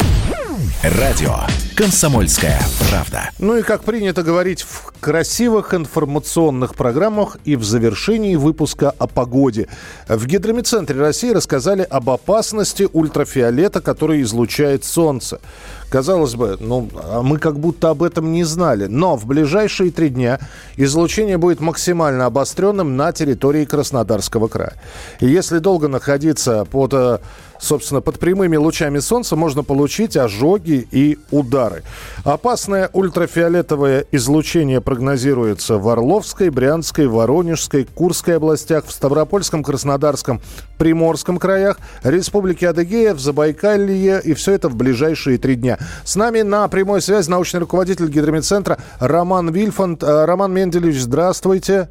Радио 0.84 1.38
«Комсомольская 1.76 2.62
правда». 2.92 3.32
Ну 3.40 3.58
и 3.58 3.63
как 3.63 3.84
принято 3.84 4.22
говорить 4.22 4.62
в 4.62 4.94
красивых 5.00 5.74
информационных 5.74 6.76
программах 6.76 7.38
и 7.46 7.56
в 7.56 7.63
завершении 7.63 8.36
выпуска 8.36 8.92
о 8.92 9.08
погоде. 9.08 9.70
В 10.08 10.28
Гидромедцентре 10.28 11.00
России 11.00 11.32
рассказали 11.32 11.82
об 11.82 12.12
опасности 12.12 12.88
ультрафиолета, 12.94 13.82
который 13.82 14.22
излучает 14.22 14.86
Солнце. 14.86 15.40
Казалось 15.89 16.36
бы, 16.36 16.58
ну, 16.60 16.89
а 17.02 17.21
мы 17.21 17.38
как 17.38 17.60
будто 17.60 17.89
об 17.89 18.04
этом 18.04 18.32
не 18.32 18.43
знали. 18.43 18.88
Но 18.88 19.15
в 19.15 19.26
ближайшие 19.26 19.91
три 19.91 20.10
дня 20.10 20.39
излучение 20.76 21.38
будет 21.38 21.62
максимально 21.62 22.26
обостренным 22.26 22.97
на 22.97 23.12
территории 23.13 23.65
Краснодарского 23.65 24.47
края. 24.47 24.73
И 25.21 25.28
если 25.28 25.60
долго 25.60 25.88
находиться 25.88 26.65
под 26.65 26.93
э, 26.93 27.19
собственно, 27.60 28.02
под 28.02 28.19
прямыми 28.19 28.56
лучами 28.56 29.00
солнца 29.00 29.36
можно 29.36 29.63
получить 29.63 30.17
ожоги 30.17 30.88
и 30.91 31.17
удары. 31.32 31.84
Опасное 32.23 32.89
ультрафиолетовое 32.93 34.06
излучение 34.12 34.82
прогнозируется 34.82 35.78
в 35.78 35.88
Орловской, 35.89 36.50
Брянской, 36.50 37.08
Воронежской, 37.08 37.86
Курской 37.86 38.38
областях, 38.38 38.86
в 38.86 38.91
Ставропольском, 38.91 39.63
Краснодарском, 39.63 40.41
Приморском 40.78 41.38
краях, 41.38 41.78
Республике 42.04 42.69
Адыгея, 42.69 43.13
в 43.13 43.19
Забайкалье, 43.19 44.21
и 44.23 44.34
все 44.34 44.54
это 44.54 44.69
в 44.69 44.76
ближайшие 44.76 45.38
три 45.38 45.56
дня. 45.56 45.77
С 46.04 46.16
нами 46.16 46.42
на 46.42 46.68
прямой 46.68 47.02
связи 47.02 47.30
научный 47.30 47.60
руководитель 47.60 48.08
гидромедцентра 48.10 48.78
Роман 49.00 49.50
Вильфанд. 49.50 50.04
Э, 50.04 50.26
Роман 50.26 50.54
Менделевич, 50.54 51.00
здравствуйте. 51.00 51.90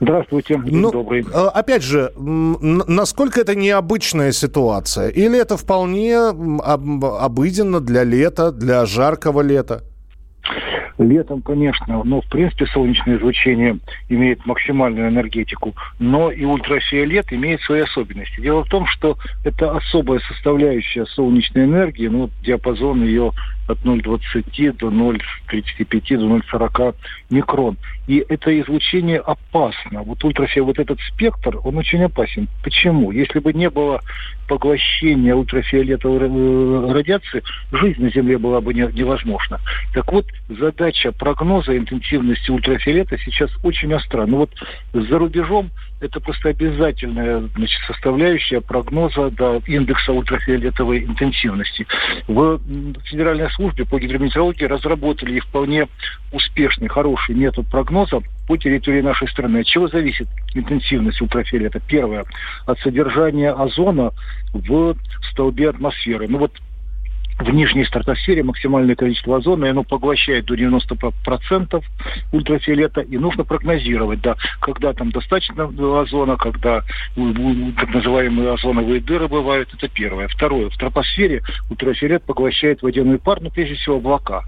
Здравствуйте, 0.00 0.56
ну, 0.56 0.90
добрый. 0.90 1.24
Э, 1.32 1.46
опять 1.54 1.82
же, 1.82 2.12
насколько 2.16 3.40
это 3.40 3.54
необычная 3.54 4.32
ситуация? 4.32 5.08
Или 5.08 5.38
это 5.38 5.56
вполне 5.56 6.18
обыденно 6.18 7.80
для 7.80 8.02
лета, 8.02 8.50
для 8.50 8.84
жаркого 8.84 9.42
лета? 9.42 9.84
Летом, 11.02 11.42
конечно, 11.42 12.02
но 12.04 12.20
в 12.20 12.28
принципе 12.28 12.66
солнечное 12.66 13.16
излучение 13.16 13.78
имеет 14.08 14.46
максимальную 14.46 15.08
энергетику, 15.08 15.74
но 15.98 16.30
и 16.30 16.44
ультрафиолет 16.44 17.32
имеет 17.32 17.60
свои 17.62 17.80
особенности. 17.80 18.40
Дело 18.40 18.64
в 18.64 18.68
том, 18.68 18.86
что 18.86 19.16
это 19.44 19.76
особая 19.76 20.20
составляющая 20.20 21.04
солнечной 21.06 21.64
энергии, 21.64 22.06
ну, 22.06 22.30
диапазон 22.44 23.04
ее 23.04 23.32
от 23.68 23.78
0,20 23.84 24.76
до 24.78 24.88
0,35 24.88 26.18
до 26.18 26.58
0,40 26.58 26.94
микрон. 27.30 27.76
И 28.06 28.24
это 28.28 28.58
излучение 28.60 29.18
опасно. 29.18 30.02
Вот 30.02 30.22
ультрафиолет, 30.24 30.66
вот 30.66 30.78
этот 30.78 31.00
спектр, 31.00 31.58
он 31.64 31.78
очень 31.78 32.02
опасен. 32.02 32.48
Почему? 32.62 33.10
Если 33.10 33.38
бы 33.38 33.52
не 33.52 33.70
было 33.70 34.00
поглощения 34.48 35.34
ультрафиолетовой 35.34 36.92
радиации, 36.92 37.42
жизнь 37.70 38.02
на 38.02 38.10
Земле 38.10 38.38
была 38.38 38.60
бы 38.60 38.74
невозможна. 38.74 39.60
Так 39.94 40.12
вот, 40.12 40.26
задача 40.48 40.91
задача 40.92 41.12
прогноза 41.12 41.76
интенсивности 41.76 42.50
ультрафиолета 42.50 43.16
сейчас 43.18 43.50
очень 43.62 43.92
остра. 43.94 44.26
Ну 44.26 44.38
вот 44.38 44.50
за 44.92 45.18
рубежом 45.18 45.70
это 46.00 46.20
просто 46.20 46.50
обязательная 46.50 47.48
значит, 47.56 47.80
составляющая 47.86 48.60
прогноза 48.60 49.30
до 49.30 49.62
индекса 49.66 50.12
ультрафиолетовой 50.12 51.04
интенсивности. 51.04 51.86
В 52.28 52.60
Федеральной 53.04 53.50
службе 53.52 53.84
по 53.84 53.98
гидрометеорологии 53.98 54.64
разработали 54.64 55.40
вполне 55.40 55.88
успешный, 56.32 56.88
хороший 56.88 57.34
метод 57.34 57.66
прогноза 57.68 58.20
по 58.46 58.56
территории 58.56 59.00
нашей 59.00 59.28
страны. 59.28 59.60
От 59.60 59.66
чего 59.66 59.88
зависит 59.88 60.28
интенсивность 60.54 61.20
ультрафиолета? 61.22 61.80
Первое, 61.86 62.24
от 62.66 62.78
содержания 62.80 63.50
озона 63.50 64.12
в 64.52 64.94
столбе 65.30 65.70
атмосферы. 65.70 66.28
Ну 66.28 66.38
вот 66.38 66.52
в 67.38 67.48
нижней 67.50 67.84
стратосфере 67.84 68.42
максимальное 68.42 68.94
количество 68.94 69.36
озона, 69.36 69.66
и 69.66 69.68
оно 69.70 69.84
поглощает 69.84 70.44
до 70.46 70.54
90% 70.54 71.82
ультрафиолета, 72.32 73.00
и 73.00 73.18
нужно 73.18 73.44
прогнозировать, 73.44 74.20
да, 74.20 74.36
когда 74.60 74.92
там 74.92 75.10
достаточно 75.10 75.64
озона, 76.00 76.36
когда 76.36 76.82
так 77.14 77.94
называемые 77.94 78.52
озоновые 78.52 79.00
дыры 79.00 79.28
бывают, 79.28 79.72
это 79.74 79.88
первое. 79.88 80.28
Второе, 80.28 80.68
в 80.70 80.76
тропосфере 80.76 81.42
ультрафиолет 81.70 82.22
поглощает 82.24 82.82
водяной 82.82 83.18
пар, 83.18 83.40
но 83.40 83.50
прежде 83.50 83.74
всего 83.74 83.96
облака. 83.96 84.42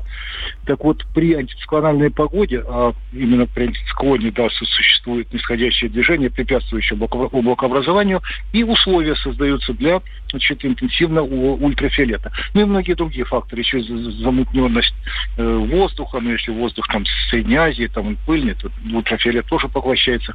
Так 0.67 0.85
вот, 0.85 1.05
при 1.15 1.35
антициклональной 1.35 2.11
погоде, 2.11 2.63
а 2.67 2.93
именно 3.13 3.47
при 3.47 3.65
антициклоне, 3.65 4.31
да, 4.31 4.49
существует 4.51 5.33
нисходящее 5.33 5.91
движение, 5.91 6.31
препятствующее 6.31 6.99
облакообразованию, 6.99 8.23
и 8.53 8.63
условия 8.63 9.17
создаются 9.17 9.73
для 9.73 10.01
значит, 10.31 10.65
интенсивного 10.65 11.25
ультрафиолета. 11.25 12.33
Ну 12.55 12.63
и 12.63 12.65
многие 12.65 12.84
другие 12.93 13.25
факторы, 13.25 13.63
еще 13.63 13.81
замутненность 13.81 14.95
э, 15.37 15.43
воздуха, 15.43 16.21
ну 16.21 16.33
если 16.33 16.51
воздух 16.51 16.87
там 16.89 17.05
с 17.07 17.31
Средней 17.31 17.57
Азии, 17.57 17.91
там 17.93 18.09
он 18.09 18.19
пыльный, 18.27 18.55
то 18.55 18.71
ультрафиолет 18.93 19.47
тоже 19.47 19.69
поглощается. 19.69 20.35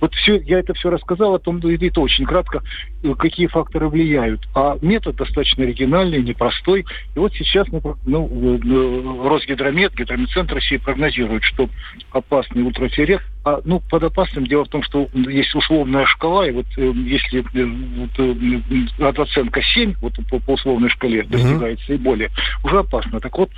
Вот 0.00 0.14
все, 0.14 0.36
я 0.40 0.60
это 0.60 0.74
все 0.74 0.90
рассказал, 0.90 1.34
о 1.34 1.38
том, 1.38 1.58
это 1.58 2.00
очень 2.00 2.24
кратко, 2.24 2.62
э, 3.02 3.14
какие 3.14 3.46
факторы 3.48 3.88
влияют. 3.88 4.46
А 4.54 4.78
метод 4.80 5.16
достаточно 5.16 5.64
оригинальный, 5.64 6.22
непростой. 6.22 6.86
И 7.14 7.18
вот 7.18 7.32
сейчас 7.34 7.66
ну, 7.68 7.96
ну, 8.04 9.28
Росгидромет, 9.28 9.94
Гидрометцентр 9.94 10.54
России 10.54 10.76
прогнозирует, 10.76 11.42
что 11.42 11.68
опасный 12.12 12.62
ультрафиолет 12.62 13.22
а, 13.44 13.60
ну, 13.64 13.80
под 13.80 14.02
опасным 14.02 14.46
дело 14.46 14.64
в 14.64 14.68
том, 14.68 14.82
что 14.82 15.08
есть 15.14 15.54
условная 15.54 16.06
шкала, 16.06 16.46
и 16.46 16.50
вот 16.50 16.66
э, 16.76 16.92
если 17.06 17.40
э, 17.40 17.64
вот, 17.96 19.18
э, 19.18 19.20
оценка 19.20 19.62
7, 19.62 19.94
вот 20.00 20.14
по, 20.28 20.38
по 20.40 20.52
условной 20.52 20.90
шкале 20.90 21.22
достигается 21.22 21.92
mm-hmm. 21.92 21.94
и 21.94 21.98
более, 21.98 22.30
уже 22.64 22.78
опасно. 22.80 23.20
Так 23.20 23.38
вот, 23.38 23.50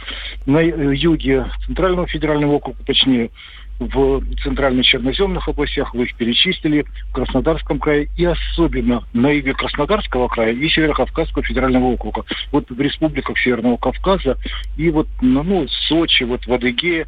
на 0.46 0.58
э, 0.58 0.94
юге 0.94 1.46
Центрального 1.66 2.06
федерального 2.06 2.52
округа, 2.52 2.78
точнее, 2.84 3.30
в 3.80 4.22
центрально-черноземных 4.44 5.48
областях, 5.48 5.94
вы 5.94 6.04
их 6.04 6.14
перечислили, 6.14 6.84
в 7.08 7.12
Краснодарском 7.12 7.78
крае 7.80 8.08
и 8.16 8.26
особенно 8.26 9.04
на 9.14 9.30
юге 9.30 9.54
Краснодарского 9.54 10.28
края 10.28 10.52
и 10.52 10.68
Северо-Кавказского 10.68 11.42
федерального 11.42 11.86
округа. 11.86 12.24
Вот 12.52 12.68
в 12.70 12.80
республиках 12.80 13.38
Северного 13.38 13.78
Кавказа 13.78 14.36
и 14.76 14.90
вот 14.90 15.08
ну, 15.22 15.42
ну 15.42 15.66
Сочи, 15.88 16.24
вот 16.24 16.46
в 16.46 16.52
Адыгее, 16.52 17.06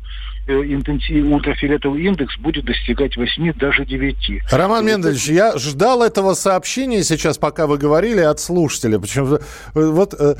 Э, 0.48 0.54
интенсив, 0.54 1.24
ультрафиолетовый 1.32 2.02
индекс 2.02 2.36
будет 2.36 2.64
достигать 2.64 3.16
8, 3.16 3.52
даже 3.60 3.84
9. 3.84 4.42
Роман 4.50 4.84
Мендельевич, 4.84 5.28
я 5.28 5.56
ждал 5.56 6.02
этого 6.02 6.34
сообщения 6.34 7.04
сейчас, 7.04 7.38
пока 7.38 7.68
вы 7.68 7.78
говорили, 7.78 8.18
от 8.18 8.40
слушателя. 8.40 8.98
Почему? 8.98 9.36
Э, 9.36 9.40
вот 9.72 10.14
э, 10.18 10.34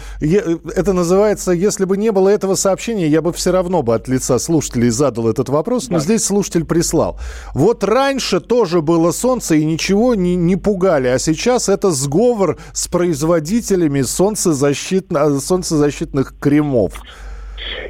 это 0.75 0.93
называется, 0.93 1.53
если 1.53 1.85
бы 1.85 1.97
не 1.97 2.11
было 2.11 2.31
этого 2.31 2.57
сообщения, 2.57 3.07
я 3.07 3.23
бы 3.23 3.33
все 3.33 3.53
равно 3.53 3.85
бы 3.85 3.95
от 3.95 4.09
лица 4.09 4.41
слушателей 4.41 4.89
задал 4.89 5.29
этот 5.29 5.49
вопрос, 5.49 5.89
но 5.89 5.99
да. 5.99 6.05
здесь 6.05 6.22
слушатель 6.23 6.65
прислал. 6.65 7.19
Вот 7.55 7.85
раньше 7.85 8.41
тоже 8.41 8.81
было 8.81 9.13
солнце 9.13 9.57
и 9.57 9.65
ничего 9.65 10.15
не, 10.15 10.37
не 10.37 10.57
пугали, 10.57 11.09
а 11.09 11.19
сейчас 11.19 11.69
это 11.69 11.91
сговор 11.91 12.59
с 12.73 12.89
производителями 12.89 14.03
солнцезащитно, 14.03 15.39
солнцезащитных 15.41 16.35
кремов. 16.39 16.95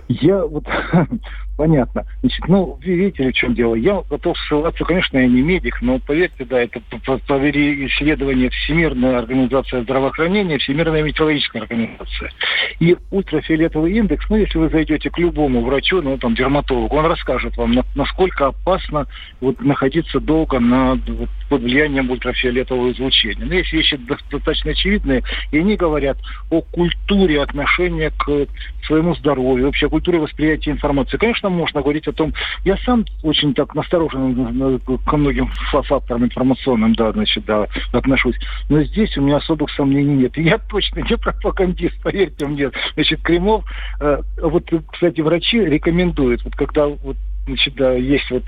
Я 0.09 0.45
вот 0.45 0.65
Понятно. 1.63 2.05
Значит, 2.23 2.49
ну, 2.49 2.77
видите 2.83 3.23
ли, 3.23 3.31
в 3.31 3.35
чем 3.35 3.55
дело. 3.55 3.77
Я 3.77 4.03
готов 4.11 4.37
ссылаться, 4.37 4.85
конечно, 4.85 5.17
я 5.17 5.29
не 5.29 5.43
медик, 5.43 5.81
но 5.81 6.01
поверьте, 6.01 6.45
да, 6.45 6.61
это 6.61 6.81
провели 7.29 7.87
исследование 7.87 8.51
Всемирная 8.51 9.19
организация 9.19 9.83
здравоохранения, 9.83 10.59
Всемирная 10.59 11.05
метеорологическая 11.05 11.63
организация. 11.63 12.33
И 12.81 12.97
ультрафиолетовый 13.13 13.93
индекс, 13.93 14.27
ну, 14.29 14.39
если 14.39 14.59
вы 14.59 14.71
зайдете 14.71 15.09
к 15.09 15.19
любому 15.19 15.61
врачу, 15.61 16.03
ну, 16.03 16.19
там, 16.19 16.35
дерматологу, 16.35 16.97
он 16.97 17.07
расскажет 17.07 17.57
вам, 17.57 17.79
насколько 17.95 18.49
опасно 18.49 19.07
вот, 19.41 19.61
находиться 19.61 20.19
долго 20.19 20.59
на, 20.59 20.95
вот, 20.95 21.31
под 21.49 21.63
влиянием 21.63 22.11
ультрафиолетового 22.11 22.91
излучения. 22.91 23.47
Но 23.47 23.55
есть 23.55 23.73
вещи 23.73 24.01
достаточно 24.31 24.73
очевидные, 24.73 25.23
и 25.53 25.61
они 25.61 25.77
говорят 25.77 26.19
о 26.51 26.61
культуре 26.61 27.41
отношения 27.41 28.11
к 28.11 28.49
своему 28.85 29.15
здоровью, 29.15 29.67
вообще 29.67 29.89
культуре 29.89 30.19
восприятия 30.19 30.73
информации. 30.73 31.19
Конечно, 31.19 31.52
можно 31.53 31.83
говорить 31.83 32.09
о 32.09 32.13
том, 32.13 32.33
я 32.65 32.77
сам 32.79 33.05
очень 33.23 33.55
так 33.55 33.75
насторожен 33.75 34.81
ко 35.07 35.17
многим 35.17 35.49
факторам 35.71 36.25
информационным, 36.25 36.95
да, 36.95 37.13
значит, 37.13 37.45
да, 37.45 37.67
отношусь. 37.93 38.37
Но 38.69 38.83
здесь 38.83 39.17
у 39.17 39.23
меня 39.23 39.37
особых 39.37 39.71
сомнений 39.71 40.15
нет. 40.15 40.37
я 40.37 40.59
точно 40.59 41.01
не 41.01 41.17
пропагандист, 41.23 42.01
поверьте 42.03 42.47
мне. 42.47 42.71
Значит, 42.95 43.23
Кремов, 43.23 43.65
э, 44.01 44.21
вот, 44.43 44.71
кстати, 44.93 45.21
врачи 45.21 45.59
рекомендуют, 45.59 46.43
вот 46.45 46.55
когда 46.55 46.87
вот 46.87 47.17
значит, 47.47 47.75
да, 47.75 47.93
есть 47.95 48.31
вот 48.31 48.45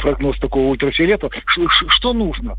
прогноз 0.00 0.38
такого 0.38 0.68
ультрафиолета, 0.68 1.28
что 1.88 2.12
нужно? 2.12 2.56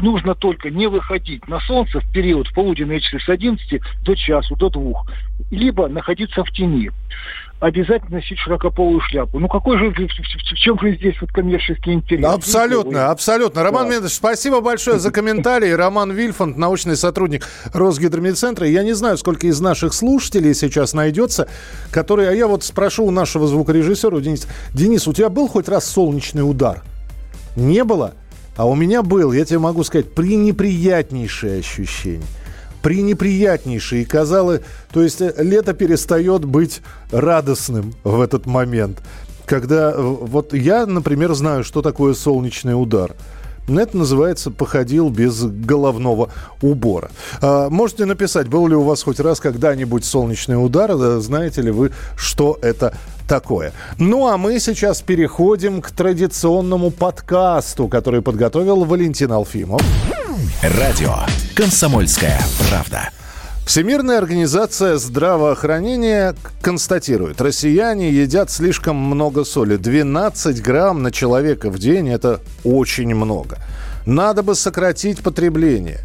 Нужно 0.00 0.34
только 0.34 0.70
не 0.70 0.86
выходить 0.86 1.46
на 1.46 1.60
солнце 1.60 2.00
в 2.00 2.12
период 2.12 2.48
в 2.48 2.54
полуденные 2.54 3.00
часы 3.00 3.20
с 3.20 3.28
11 3.28 3.80
до 4.02 4.14
часу, 4.14 4.56
до 4.56 4.70
двух, 4.70 5.06
либо 5.50 5.88
находиться 5.88 6.42
в 6.42 6.50
тени 6.52 6.90
обязательно 7.60 8.16
носить 8.16 8.38
широкополую 8.38 9.00
шляпу. 9.02 9.38
Ну 9.38 9.46
какой 9.46 9.78
же, 9.78 9.90
в 9.90 10.54
чем 10.56 10.78
же 10.80 10.96
здесь 10.96 11.14
вот 11.20 11.30
коммерческий 11.30 11.92
интерес? 11.92 12.26
Абсолютно, 12.26 13.10
абсолютно. 13.10 13.62
Роман 13.62 13.84
да. 13.86 13.94
Мендович, 13.94 14.14
спасибо 14.14 14.60
большое 14.60 14.98
за 14.98 15.10
комментарий. 15.10 15.74
Роман 15.74 16.10
Вильфанд, 16.10 16.56
научный 16.56 16.96
сотрудник 16.96 17.46
Росгидромедцентра. 17.72 18.66
Я 18.66 18.82
не 18.82 18.94
знаю, 18.94 19.18
сколько 19.18 19.46
из 19.46 19.60
наших 19.60 19.92
слушателей 19.92 20.54
сейчас 20.54 20.94
найдется, 20.94 21.48
которые... 21.90 22.30
А 22.30 22.32
я 22.32 22.46
вот 22.46 22.64
спрошу 22.64 23.04
у 23.04 23.10
нашего 23.10 23.46
звукорежиссера, 23.46 24.18
Денис, 24.20 24.48
Денис, 24.72 25.06
у 25.06 25.12
тебя 25.12 25.28
был 25.28 25.46
хоть 25.46 25.68
раз 25.68 25.84
солнечный 25.84 26.48
удар? 26.48 26.82
Не 27.56 27.84
было? 27.84 28.14
А 28.56 28.66
у 28.66 28.74
меня 28.74 29.02
был, 29.02 29.32
я 29.32 29.44
тебе 29.44 29.58
могу 29.58 29.84
сказать, 29.84 30.14
пренеприятнейшее 30.14 31.60
ощущение 31.60 32.26
пренеприятнейший. 32.82 34.02
И 34.02 34.04
казалось, 34.04 34.60
то 34.92 35.02
есть 35.02 35.20
э, 35.20 35.34
лето 35.38 35.72
перестает 35.74 36.44
быть 36.44 36.80
радостным 37.10 37.94
в 38.04 38.20
этот 38.20 38.46
момент. 38.46 38.98
Когда 39.46 39.92
э, 39.92 40.00
вот 40.00 40.54
я, 40.54 40.86
например, 40.86 41.34
знаю, 41.34 41.64
что 41.64 41.82
такое 41.82 42.14
солнечный 42.14 42.80
удар. 42.80 43.14
Это 43.68 43.96
называется 43.96 44.50
«походил 44.50 45.10
без 45.10 45.42
головного 45.44 46.30
убора». 46.60 47.10
А, 47.40 47.70
можете 47.70 48.04
написать, 48.04 48.48
был 48.48 48.66
ли 48.66 48.74
у 48.74 48.82
вас 48.82 49.02
хоть 49.02 49.20
раз 49.20 49.38
когда-нибудь 49.38 50.04
солнечный 50.04 50.56
удар, 50.56 50.92
знаете 51.20 51.62
ли 51.62 51.70
вы, 51.70 51.92
что 52.16 52.58
это 52.62 52.94
такое. 53.30 53.72
Ну 53.98 54.26
а 54.26 54.36
мы 54.36 54.58
сейчас 54.58 55.02
переходим 55.02 55.80
к 55.80 55.92
традиционному 55.92 56.90
подкасту, 56.90 57.86
который 57.86 58.22
подготовил 58.22 58.84
Валентин 58.84 59.30
Алфимов. 59.30 59.80
Радио 60.62 61.14
«Комсомольская 61.54 62.40
правда». 62.68 63.10
Всемирная 63.64 64.18
организация 64.18 64.96
здравоохранения 64.96 66.34
констатирует, 66.60 67.40
россияне 67.40 68.10
едят 68.10 68.50
слишком 68.50 68.96
много 68.96 69.44
соли. 69.44 69.76
12 69.76 70.60
грамм 70.60 71.04
на 71.04 71.12
человека 71.12 71.70
в 71.70 71.78
день– 71.78 72.08
это 72.10 72.40
очень 72.64 73.14
много. 73.14 73.58
Надо 74.06 74.42
бы 74.42 74.56
сократить 74.56 75.20
потребление. 75.20 76.00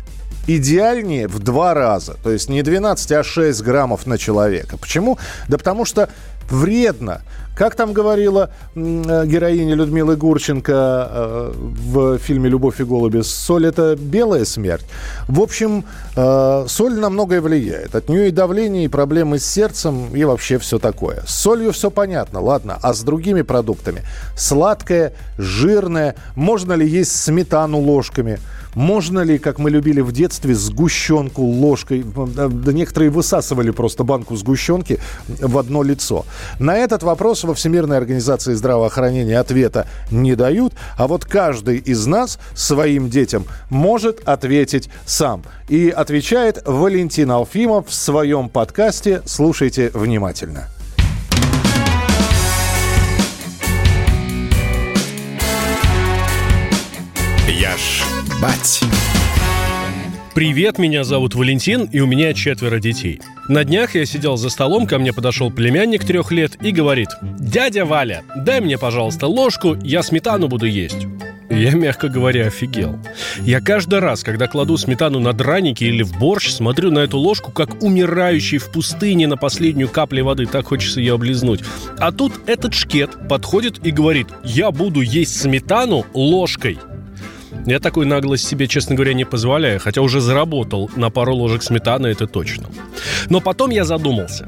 Идеальнее 0.48 1.28
в 1.28 1.40
два 1.40 1.74
раза. 1.74 2.18
То 2.24 2.30
есть 2.30 2.50
не 2.50 2.62
12, 2.62 3.12
а 3.14 3.24
6 3.24 3.64
граммов 3.64 4.06
на 4.06 4.20
человека. 4.20 4.78
Почему? 4.78 5.18
Да 5.48 5.58
потому 5.58 5.86
что 5.86 6.08
вредно. 6.50 7.22
Как 7.56 7.76
там 7.76 7.94
говорила 7.94 8.50
э, 8.76 9.24
героиня 9.26 9.76
Людмилы 9.76 10.18
Гурченко 10.18 10.74
э, 10.74 11.54
в 11.56 12.18
фильме 12.18 12.50
«Любовь 12.50 12.82
и 12.82 12.84
голуби», 12.84 13.22
соль– 13.22 13.66
это 13.68 13.96
белая 13.96 14.44
смерть. 14.44 14.86
В 15.30 15.40
общем, 15.40 15.86
э, 16.18 16.66
соль 16.68 16.96
на 16.96 17.10
многое 17.10 17.40
влияет. 17.40 17.96
От 17.96 18.10
нее 18.10 18.28
и 18.28 18.32
давление, 18.32 18.86
и 18.86 18.88
проблемы 18.90 19.40
с 19.40 19.46
сердцем, 19.46 20.14
и 20.14 20.26
вообще 20.26 20.58
все 20.58 20.80
такое. 20.80 21.24
С 21.26 21.34
солью 21.34 21.72
все 21.72 21.90
понятно, 21.90 22.42
ладно. 22.42 22.78
А 22.82 22.94
с 22.94 23.04
другими 23.04 23.42
продуктами? 23.42 24.02
Сладкое, 24.36 25.14
жирное. 25.38 26.16
Можно 26.36 26.74
ли 26.74 26.86
есть 26.86 27.16
сметану 27.16 27.80
ложками? 27.80 28.40
Можно 28.76 29.22
ли, 29.22 29.38
как 29.38 29.58
мы 29.58 29.70
любили 29.70 30.02
в 30.02 30.12
детстве, 30.12 30.54
сгущенку 30.54 31.42
ложкой? 31.42 32.06
Да 32.06 32.74
некоторые 32.74 33.10
высасывали 33.10 33.72
просто 33.72 34.04
банку 34.04 34.36
сгущенки 34.36 35.00
в 35.28 35.58
одно 35.58 35.82
лицо. 35.82 36.26
На 36.60 36.78
этот 36.78 37.04
вопрос 37.04 37.44
во 37.44 37.54
Всемирной 37.54 37.98
организации 37.98 38.54
здравоохранения 38.54 39.40
ответа 39.40 39.88
не 40.12 40.36
дают, 40.36 40.74
а 40.98 41.08
вот 41.08 41.26
каждый 41.26 41.78
из 41.78 42.06
нас 42.06 42.40
своим 42.54 43.10
детям 43.10 43.46
может 43.70 44.22
ответить 44.28 44.90
сам. 45.06 45.44
И 45.68 45.90
отвечает 45.90 46.62
Валентин 46.66 47.32
Алфимов 47.32 47.88
в 47.90 47.94
своем 47.94 48.50
подкасте. 48.50 49.22
Слушайте 49.26 49.92
внимательно. 49.94 50.68
Я 57.48 57.78
ж 57.78 58.04
бать. 58.42 58.82
Привет, 60.36 60.80
меня 60.80 61.06
зовут 61.06 61.34
Валентин, 61.34 61.86
и 61.86 62.02
у 62.02 62.08
меня 62.08 62.34
четверо 62.34 62.80
детей. 62.80 63.22
На 63.48 63.64
днях 63.64 63.96
я 63.96 64.06
сидел 64.06 64.36
за 64.36 64.50
столом, 64.50 64.86
ко 64.86 65.00
мне 65.00 65.14
подошел 65.14 65.50
племянник 65.50 66.04
трех 66.04 66.30
лет 66.30 66.58
и 66.62 66.72
говорит 66.72 67.08
«Дядя 67.22 67.86
Валя, 67.86 68.22
дай 68.36 68.60
мне, 68.60 68.78
пожалуйста, 68.78 69.28
ложку, 69.28 69.78
я 69.82 70.04
сметану 70.04 70.50
буду 70.50 70.66
есть». 70.66 71.08
Я, 71.50 71.72
мягко 71.72 72.10
говоря, 72.10 72.48
офигел. 72.48 73.00
Я 73.40 73.62
каждый 73.62 74.00
раз, 74.00 74.24
когда 74.26 74.48
кладу 74.48 74.76
сметану 74.76 75.22
на 75.22 75.32
драники 75.32 75.86
или 75.86 76.04
в 76.04 76.20
борщ, 76.20 76.50
смотрю 76.50 76.92
на 76.92 77.00
эту 77.00 77.18
ложку, 77.18 77.54
как 77.54 77.82
умирающий 77.82 78.58
в 78.58 78.72
пустыне 78.74 79.28
на 79.28 79.38
последнюю 79.38 79.88
каплю 79.88 80.26
воды. 80.26 80.48
Так 80.48 80.66
хочется 80.66 81.00
ее 81.00 81.14
облизнуть. 81.14 81.62
А 81.98 82.12
тут 82.12 82.34
этот 82.46 82.74
шкет 82.74 83.12
подходит 83.30 83.86
и 83.86 83.92
говорит, 83.92 84.28
я 84.44 84.72
буду 84.72 85.00
есть 85.00 85.40
сметану 85.40 86.06
ложкой. 86.14 86.78
Я 87.66 87.80
такой 87.80 88.06
наглость 88.06 88.48
себе, 88.48 88.68
честно 88.68 88.96
говоря, 88.96 89.14
не 89.14 89.26
позволяю, 89.26 89.80
хотя 89.80 90.02
уже 90.02 90.22
заработал 90.22 90.90
на 90.96 91.10
пару 91.10 91.36
ложек 91.36 91.64
сметаны, 91.64 92.08
это 92.08 92.28
точно. 92.28 92.70
Но 93.30 93.42
потом 93.42 93.72
я 93.72 93.86
задумался. 93.86 94.48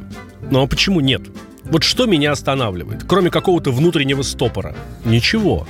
Ну 0.51 0.61
а 0.61 0.67
почему 0.67 0.99
нет? 0.99 1.21
Вот 1.63 1.83
что 1.83 2.05
меня 2.05 2.31
останавливает, 2.31 3.03
кроме 3.05 3.29
какого-то 3.29 3.71
внутреннего 3.71 4.21
стопора? 4.21 4.75
Ничего. 5.03 5.67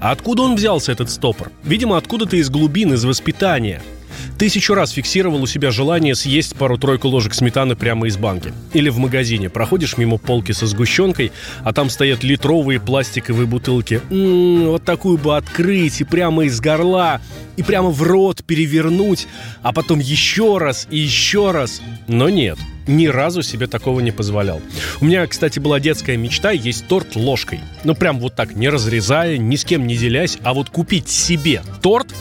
А 0.00 0.12
откуда 0.12 0.42
он 0.42 0.54
взялся, 0.54 0.92
этот 0.92 1.10
стопор? 1.10 1.50
Видимо, 1.64 1.96
откуда-то 1.96 2.36
из 2.36 2.50
глубин, 2.50 2.92
из 2.94 3.04
воспитания– 3.04 3.82
Тысячу 4.38 4.74
раз 4.74 4.90
фиксировал 4.90 5.42
у 5.42 5.46
себя 5.46 5.70
желание 5.70 6.14
съесть 6.14 6.56
пару-тройку 6.56 7.08
ложек 7.08 7.34
сметаны 7.34 7.76
прямо 7.76 8.06
из 8.06 8.16
банки. 8.16 8.52
Или 8.72 8.88
в 8.88 8.98
магазине. 8.98 9.50
Проходишь 9.50 9.96
мимо 9.96 10.18
полки 10.18 10.52
со 10.52 10.66
сгущенкой, 10.66 11.32
а 11.62 11.72
там 11.72 11.90
стоят 11.90 12.22
литровые 12.22 12.80
пластиковые 12.80 13.46
бутылки. 13.46 14.00
М-м, 14.10 14.68
вот 14.68 14.84
такую 14.84 15.18
бы 15.18 15.36
открыть 15.36 16.00
и 16.00 16.04
прямо 16.04 16.44
из 16.44 16.60
горла, 16.60 17.20
и 17.56 17.62
прямо 17.62 17.90
в 17.90 18.02
рот 18.02 18.42
перевернуть, 18.44 19.26
а 19.62 19.72
потом 19.72 19.98
еще 19.98 20.58
раз 20.58 20.86
и 20.90 20.98
еще 20.98 21.50
раз. 21.50 21.82
Но 22.08 22.28
нет, 22.28 22.58
ни 22.86 23.06
разу 23.06 23.42
себе 23.42 23.66
такого 23.66 24.00
не 24.00 24.12
позволял. 24.12 24.60
У 25.00 25.04
меня, 25.04 25.26
кстати, 25.26 25.58
была 25.58 25.80
детская 25.80 26.16
мечта 26.16 26.50
есть 26.50 26.86
торт 26.88 27.16
ложкой. 27.16 27.60
Ну, 27.84 27.94
прям 27.94 28.18
вот 28.18 28.34
так, 28.34 28.54
не 28.54 28.68
разрезая, 28.68 29.38
ни 29.38 29.56
с 29.56 29.64
кем 29.64 29.86
не 29.86 29.96
делясь, 29.96 30.38
а 30.42 30.54
вот 30.54 30.70
купить 30.70 31.08
себе 31.08 31.62
торт 31.82 32.14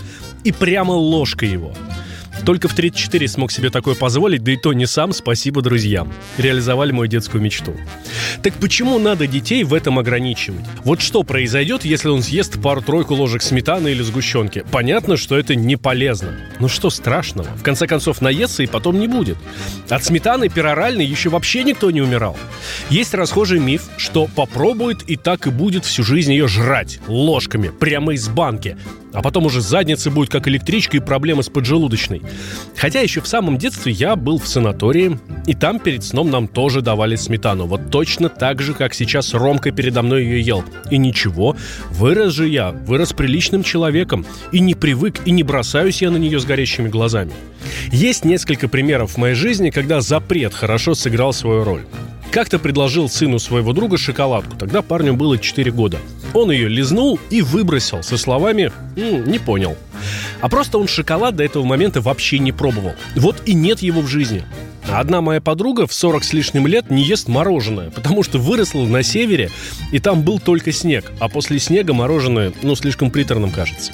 и 0.43 0.51
прямо 0.51 0.91
ложкой 0.91 1.49
его. 1.49 1.73
Только 2.45 2.67
в 2.67 2.73
34 2.73 3.27
смог 3.27 3.51
себе 3.51 3.69
такое 3.69 3.95
позволить, 3.95 4.43
да 4.43 4.51
и 4.51 4.57
то 4.57 4.73
не 4.73 4.85
сам, 4.85 5.13
спасибо 5.13 5.61
друзьям. 5.61 6.11
Реализовали 6.37 6.91
мою 6.91 7.07
детскую 7.07 7.41
мечту. 7.41 7.75
Так 8.41 8.53
почему 8.55 8.97
надо 8.99 9.27
детей 9.27 9.63
в 9.63 9.73
этом 9.73 9.99
ограничивать? 9.99 10.65
Вот 10.83 11.01
что 11.01 11.23
произойдет, 11.23 11.85
если 11.85 12.09
он 12.09 12.23
съест 12.23 12.61
пару-тройку 12.61 13.13
ложек 13.13 13.41
сметаны 13.41 13.89
или 13.89 14.01
сгущенки? 14.01 14.63
Понятно, 14.71 15.17
что 15.17 15.37
это 15.37 15.55
не 15.55 15.75
полезно. 15.75 16.35
Но 16.59 16.67
что 16.67 16.89
страшного? 16.89 17.49
В 17.55 17.63
конце 17.63 17.87
концов, 17.87 18.21
наестся 18.21 18.63
и 18.63 18.67
потом 18.67 18.99
не 18.99 19.07
будет. 19.07 19.37
От 19.89 20.03
сметаны 20.03 20.49
пероральной 20.49 21.05
еще 21.05 21.29
вообще 21.29 21.63
никто 21.63 21.91
не 21.91 22.01
умирал. 22.01 22.37
Есть 22.89 23.13
расхожий 23.13 23.59
миф, 23.59 23.83
что 23.97 24.27
попробует 24.27 25.03
и 25.09 25.15
так 25.15 25.47
и 25.47 25.49
будет 25.49 25.85
всю 25.85 26.03
жизнь 26.03 26.31
ее 26.31 26.47
жрать 26.47 26.99
ложками, 27.07 27.69
прямо 27.69 28.13
из 28.13 28.27
банки. 28.29 28.77
А 29.13 29.21
потом 29.21 29.45
уже 29.45 29.61
задница 29.61 30.11
будет 30.11 30.29
как 30.29 30.47
электричка 30.47 30.97
и 30.97 30.99
проблемы 30.99 31.43
с 31.43 31.49
поджелудочной. 31.49 32.21
Хотя 32.75 33.01
еще 33.01 33.21
в 33.21 33.27
самом 33.27 33.57
детстве 33.57 33.91
я 33.91 34.15
был 34.15 34.37
в 34.37 34.47
санатории, 34.47 35.19
и 35.47 35.55
там 35.55 35.79
перед 35.79 36.03
сном 36.03 36.29
нам 36.29 36.47
тоже 36.47 36.81
давали 36.81 37.15
сметану. 37.15 37.65
Вот 37.65 37.89
точно 37.89 38.29
так 38.29 38.61
же, 38.61 38.73
как 38.73 38.93
сейчас 38.93 39.33
Ромка 39.33 39.71
передо 39.71 40.01
мной 40.01 40.23
ее 40.23 40.41
ел. 40.41 40.63
И 40.91 40.97
ничего, 40.97 41.55
вырос 41.89 42.33
же 42.33 42.47
я, 42.47 42.71
вырос 42.71 43.13
приличным 43.13 43.63
человеком. 43.63 44.25
И 44.51 44.59
не 44.59 44.75
привык, 44.75 45.21
и 45.25 45.31
не 45.31 45.43
бросаюсь 45.43 46.01
я 46.01 46.11
на 46.11 46.17
нее 46.17 46.39
с 46.39 46.45
горящими 46.45 46.87
глазами. 46.87 47.31
Есть 47.91 48.25
несколько 48.25 48.67
примеров 48.67 49.11
в 49.11 49.17
моей 49.17 49.35
жизни, 49.35 49.69
когда 49.69 50.01
запрет 50.01 50.53
хорошо 50.53 50.93
сыграл 50.93 51.33
свою 51.33 51.63
роль. 51.63 51.83
Как-то 52.31 52.59
предложил 52.59 53.09
сыну 53.09 53.39
своего 53.39 53.73
друга 53.73 53.97
шоколадку. 53.97 54.55
Тогда 54.55 54.81
парню 54.81 55.15
было 55.15 55.37
4 55.37 55.71
года. 55.71 55.97
Он 56.33 56.51
ее 56.51 56.67
лизнул 56.67 57.19
и 57.31 57.41
выбросил 57.41 58.03
со 58.03 58.17
словами 58.17 58.71
«М, 58.95 59.29
«не 59.29 59.39
понял». 59.39 59.75
А 60.39 60.47
просто 60.47 60.77
он 60.77 60.87
шоколад 60.87 61.35
до 61.35 61.43
этого 61.43 61.63
момента 61.63 62.01
вообще 62.01 62.39
не 62.39 62.51
пробовал. 62.51 62.93
Вот 63.15 63.41
и 63.45 63.53
нет 63.53 63.79
его 63.79 64.01
в 64.01 64.07
жизни. 64.07 64.43
Одна 64.87 65.21
моя 65.21 65.41
подруга 65.41 65.87
в 65.87 65.93
40 65.93 66.23
с 66.23 66.33
лишним 66.33 66.65
лет 66.65 66.89
не 66.89 67.03
ест 67.03 67.27
мороженое, 67.27 67.89
потому 67.91 68.23
что 68.23 68.37
выросла 68.37 68.85
на 68.85 69.03
севере, 69.03 69.49
и 69.91 69.99
там 69.99 70.21
был 70.23 70.39
только 70.39 70.71
снег, 70.71 71.11
а 71.19 71.29
после 71.29 71.59
снега 71.59 71.93
мороженое, 71.93 72.53
ну, 72.63 72.75
слишком 72.75 73.11
приторным 73.11 73.51
кажется. 73.51 73.91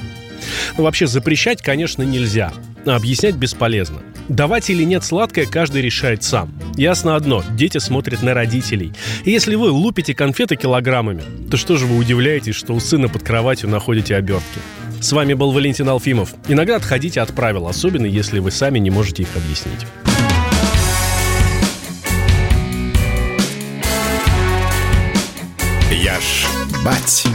Ну, 0.77 0.83
вообще, 0.83 1.07
запрещать, 1.07 1.61
конечно, 1.61 2.03
нельзя, 2.03 2.53
объяснять 2.93 3.35
бесполезно. 3.35 4.01
Давать 4.27 4.69
или 4.69 4.83
нет 4.83 5.03
сладкое 5.03 5.45
каждый 5.45 5.81
решает 5.81 6.23
сам. 6.23 6.51
Ясно 6.75 7.15
одно, 7.15 7.43
дети 7.51 7.77
смотрят 7.77 8.21
на 8.21 8.33
родителей. 8.33 8.91
И 9.23 9.31
если 9.31 9.55
вы 9.55 9.69
лупите 9.69 10.13
конфеты 10.13 10.55
килограммами, 10.55 11.23
то 11.49 11.57
что 11.57 11.77
же 11.77 11.85
вы 11.85 11.97
удивляетесь, 11.97 12.55
что 12.55 12.73
у 12.73 12.79
сына 12.79 13.07
под 13.07 13.23
кроватью 13.23 13.69
находите 13.69 14.15
обертки? 14.15 14.59
С 14.99 15.11
вами 15.11 15.33
был 15.33 15.51
Валентин 15.51 15.87
Алфимов. 15.87 16.33
Иногда 16.47 16.75
отходите 16.77 17.21
от 17.21 17.33
правил, 17.33 17.67
особенно 17.67 18.05
если 18.05 18.39
вы 18.39 18.51
сами 18.51 18.79
не 18.79 18.89
можете 18.89 19.23
их 19.23 19.29
объяснить. 19.35 19.85
Я 25.91 26.19
ж 26.19 26.47
бать. 26.83 27.25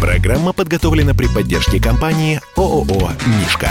Программа 0.00 0.52
подготовлена 0.52 1.14
при 1.14 1.26
поддержке 1.26 1.80
компании 1.80 2.40
ООО 2.56 3.12
«Мишка». 3.26 3.70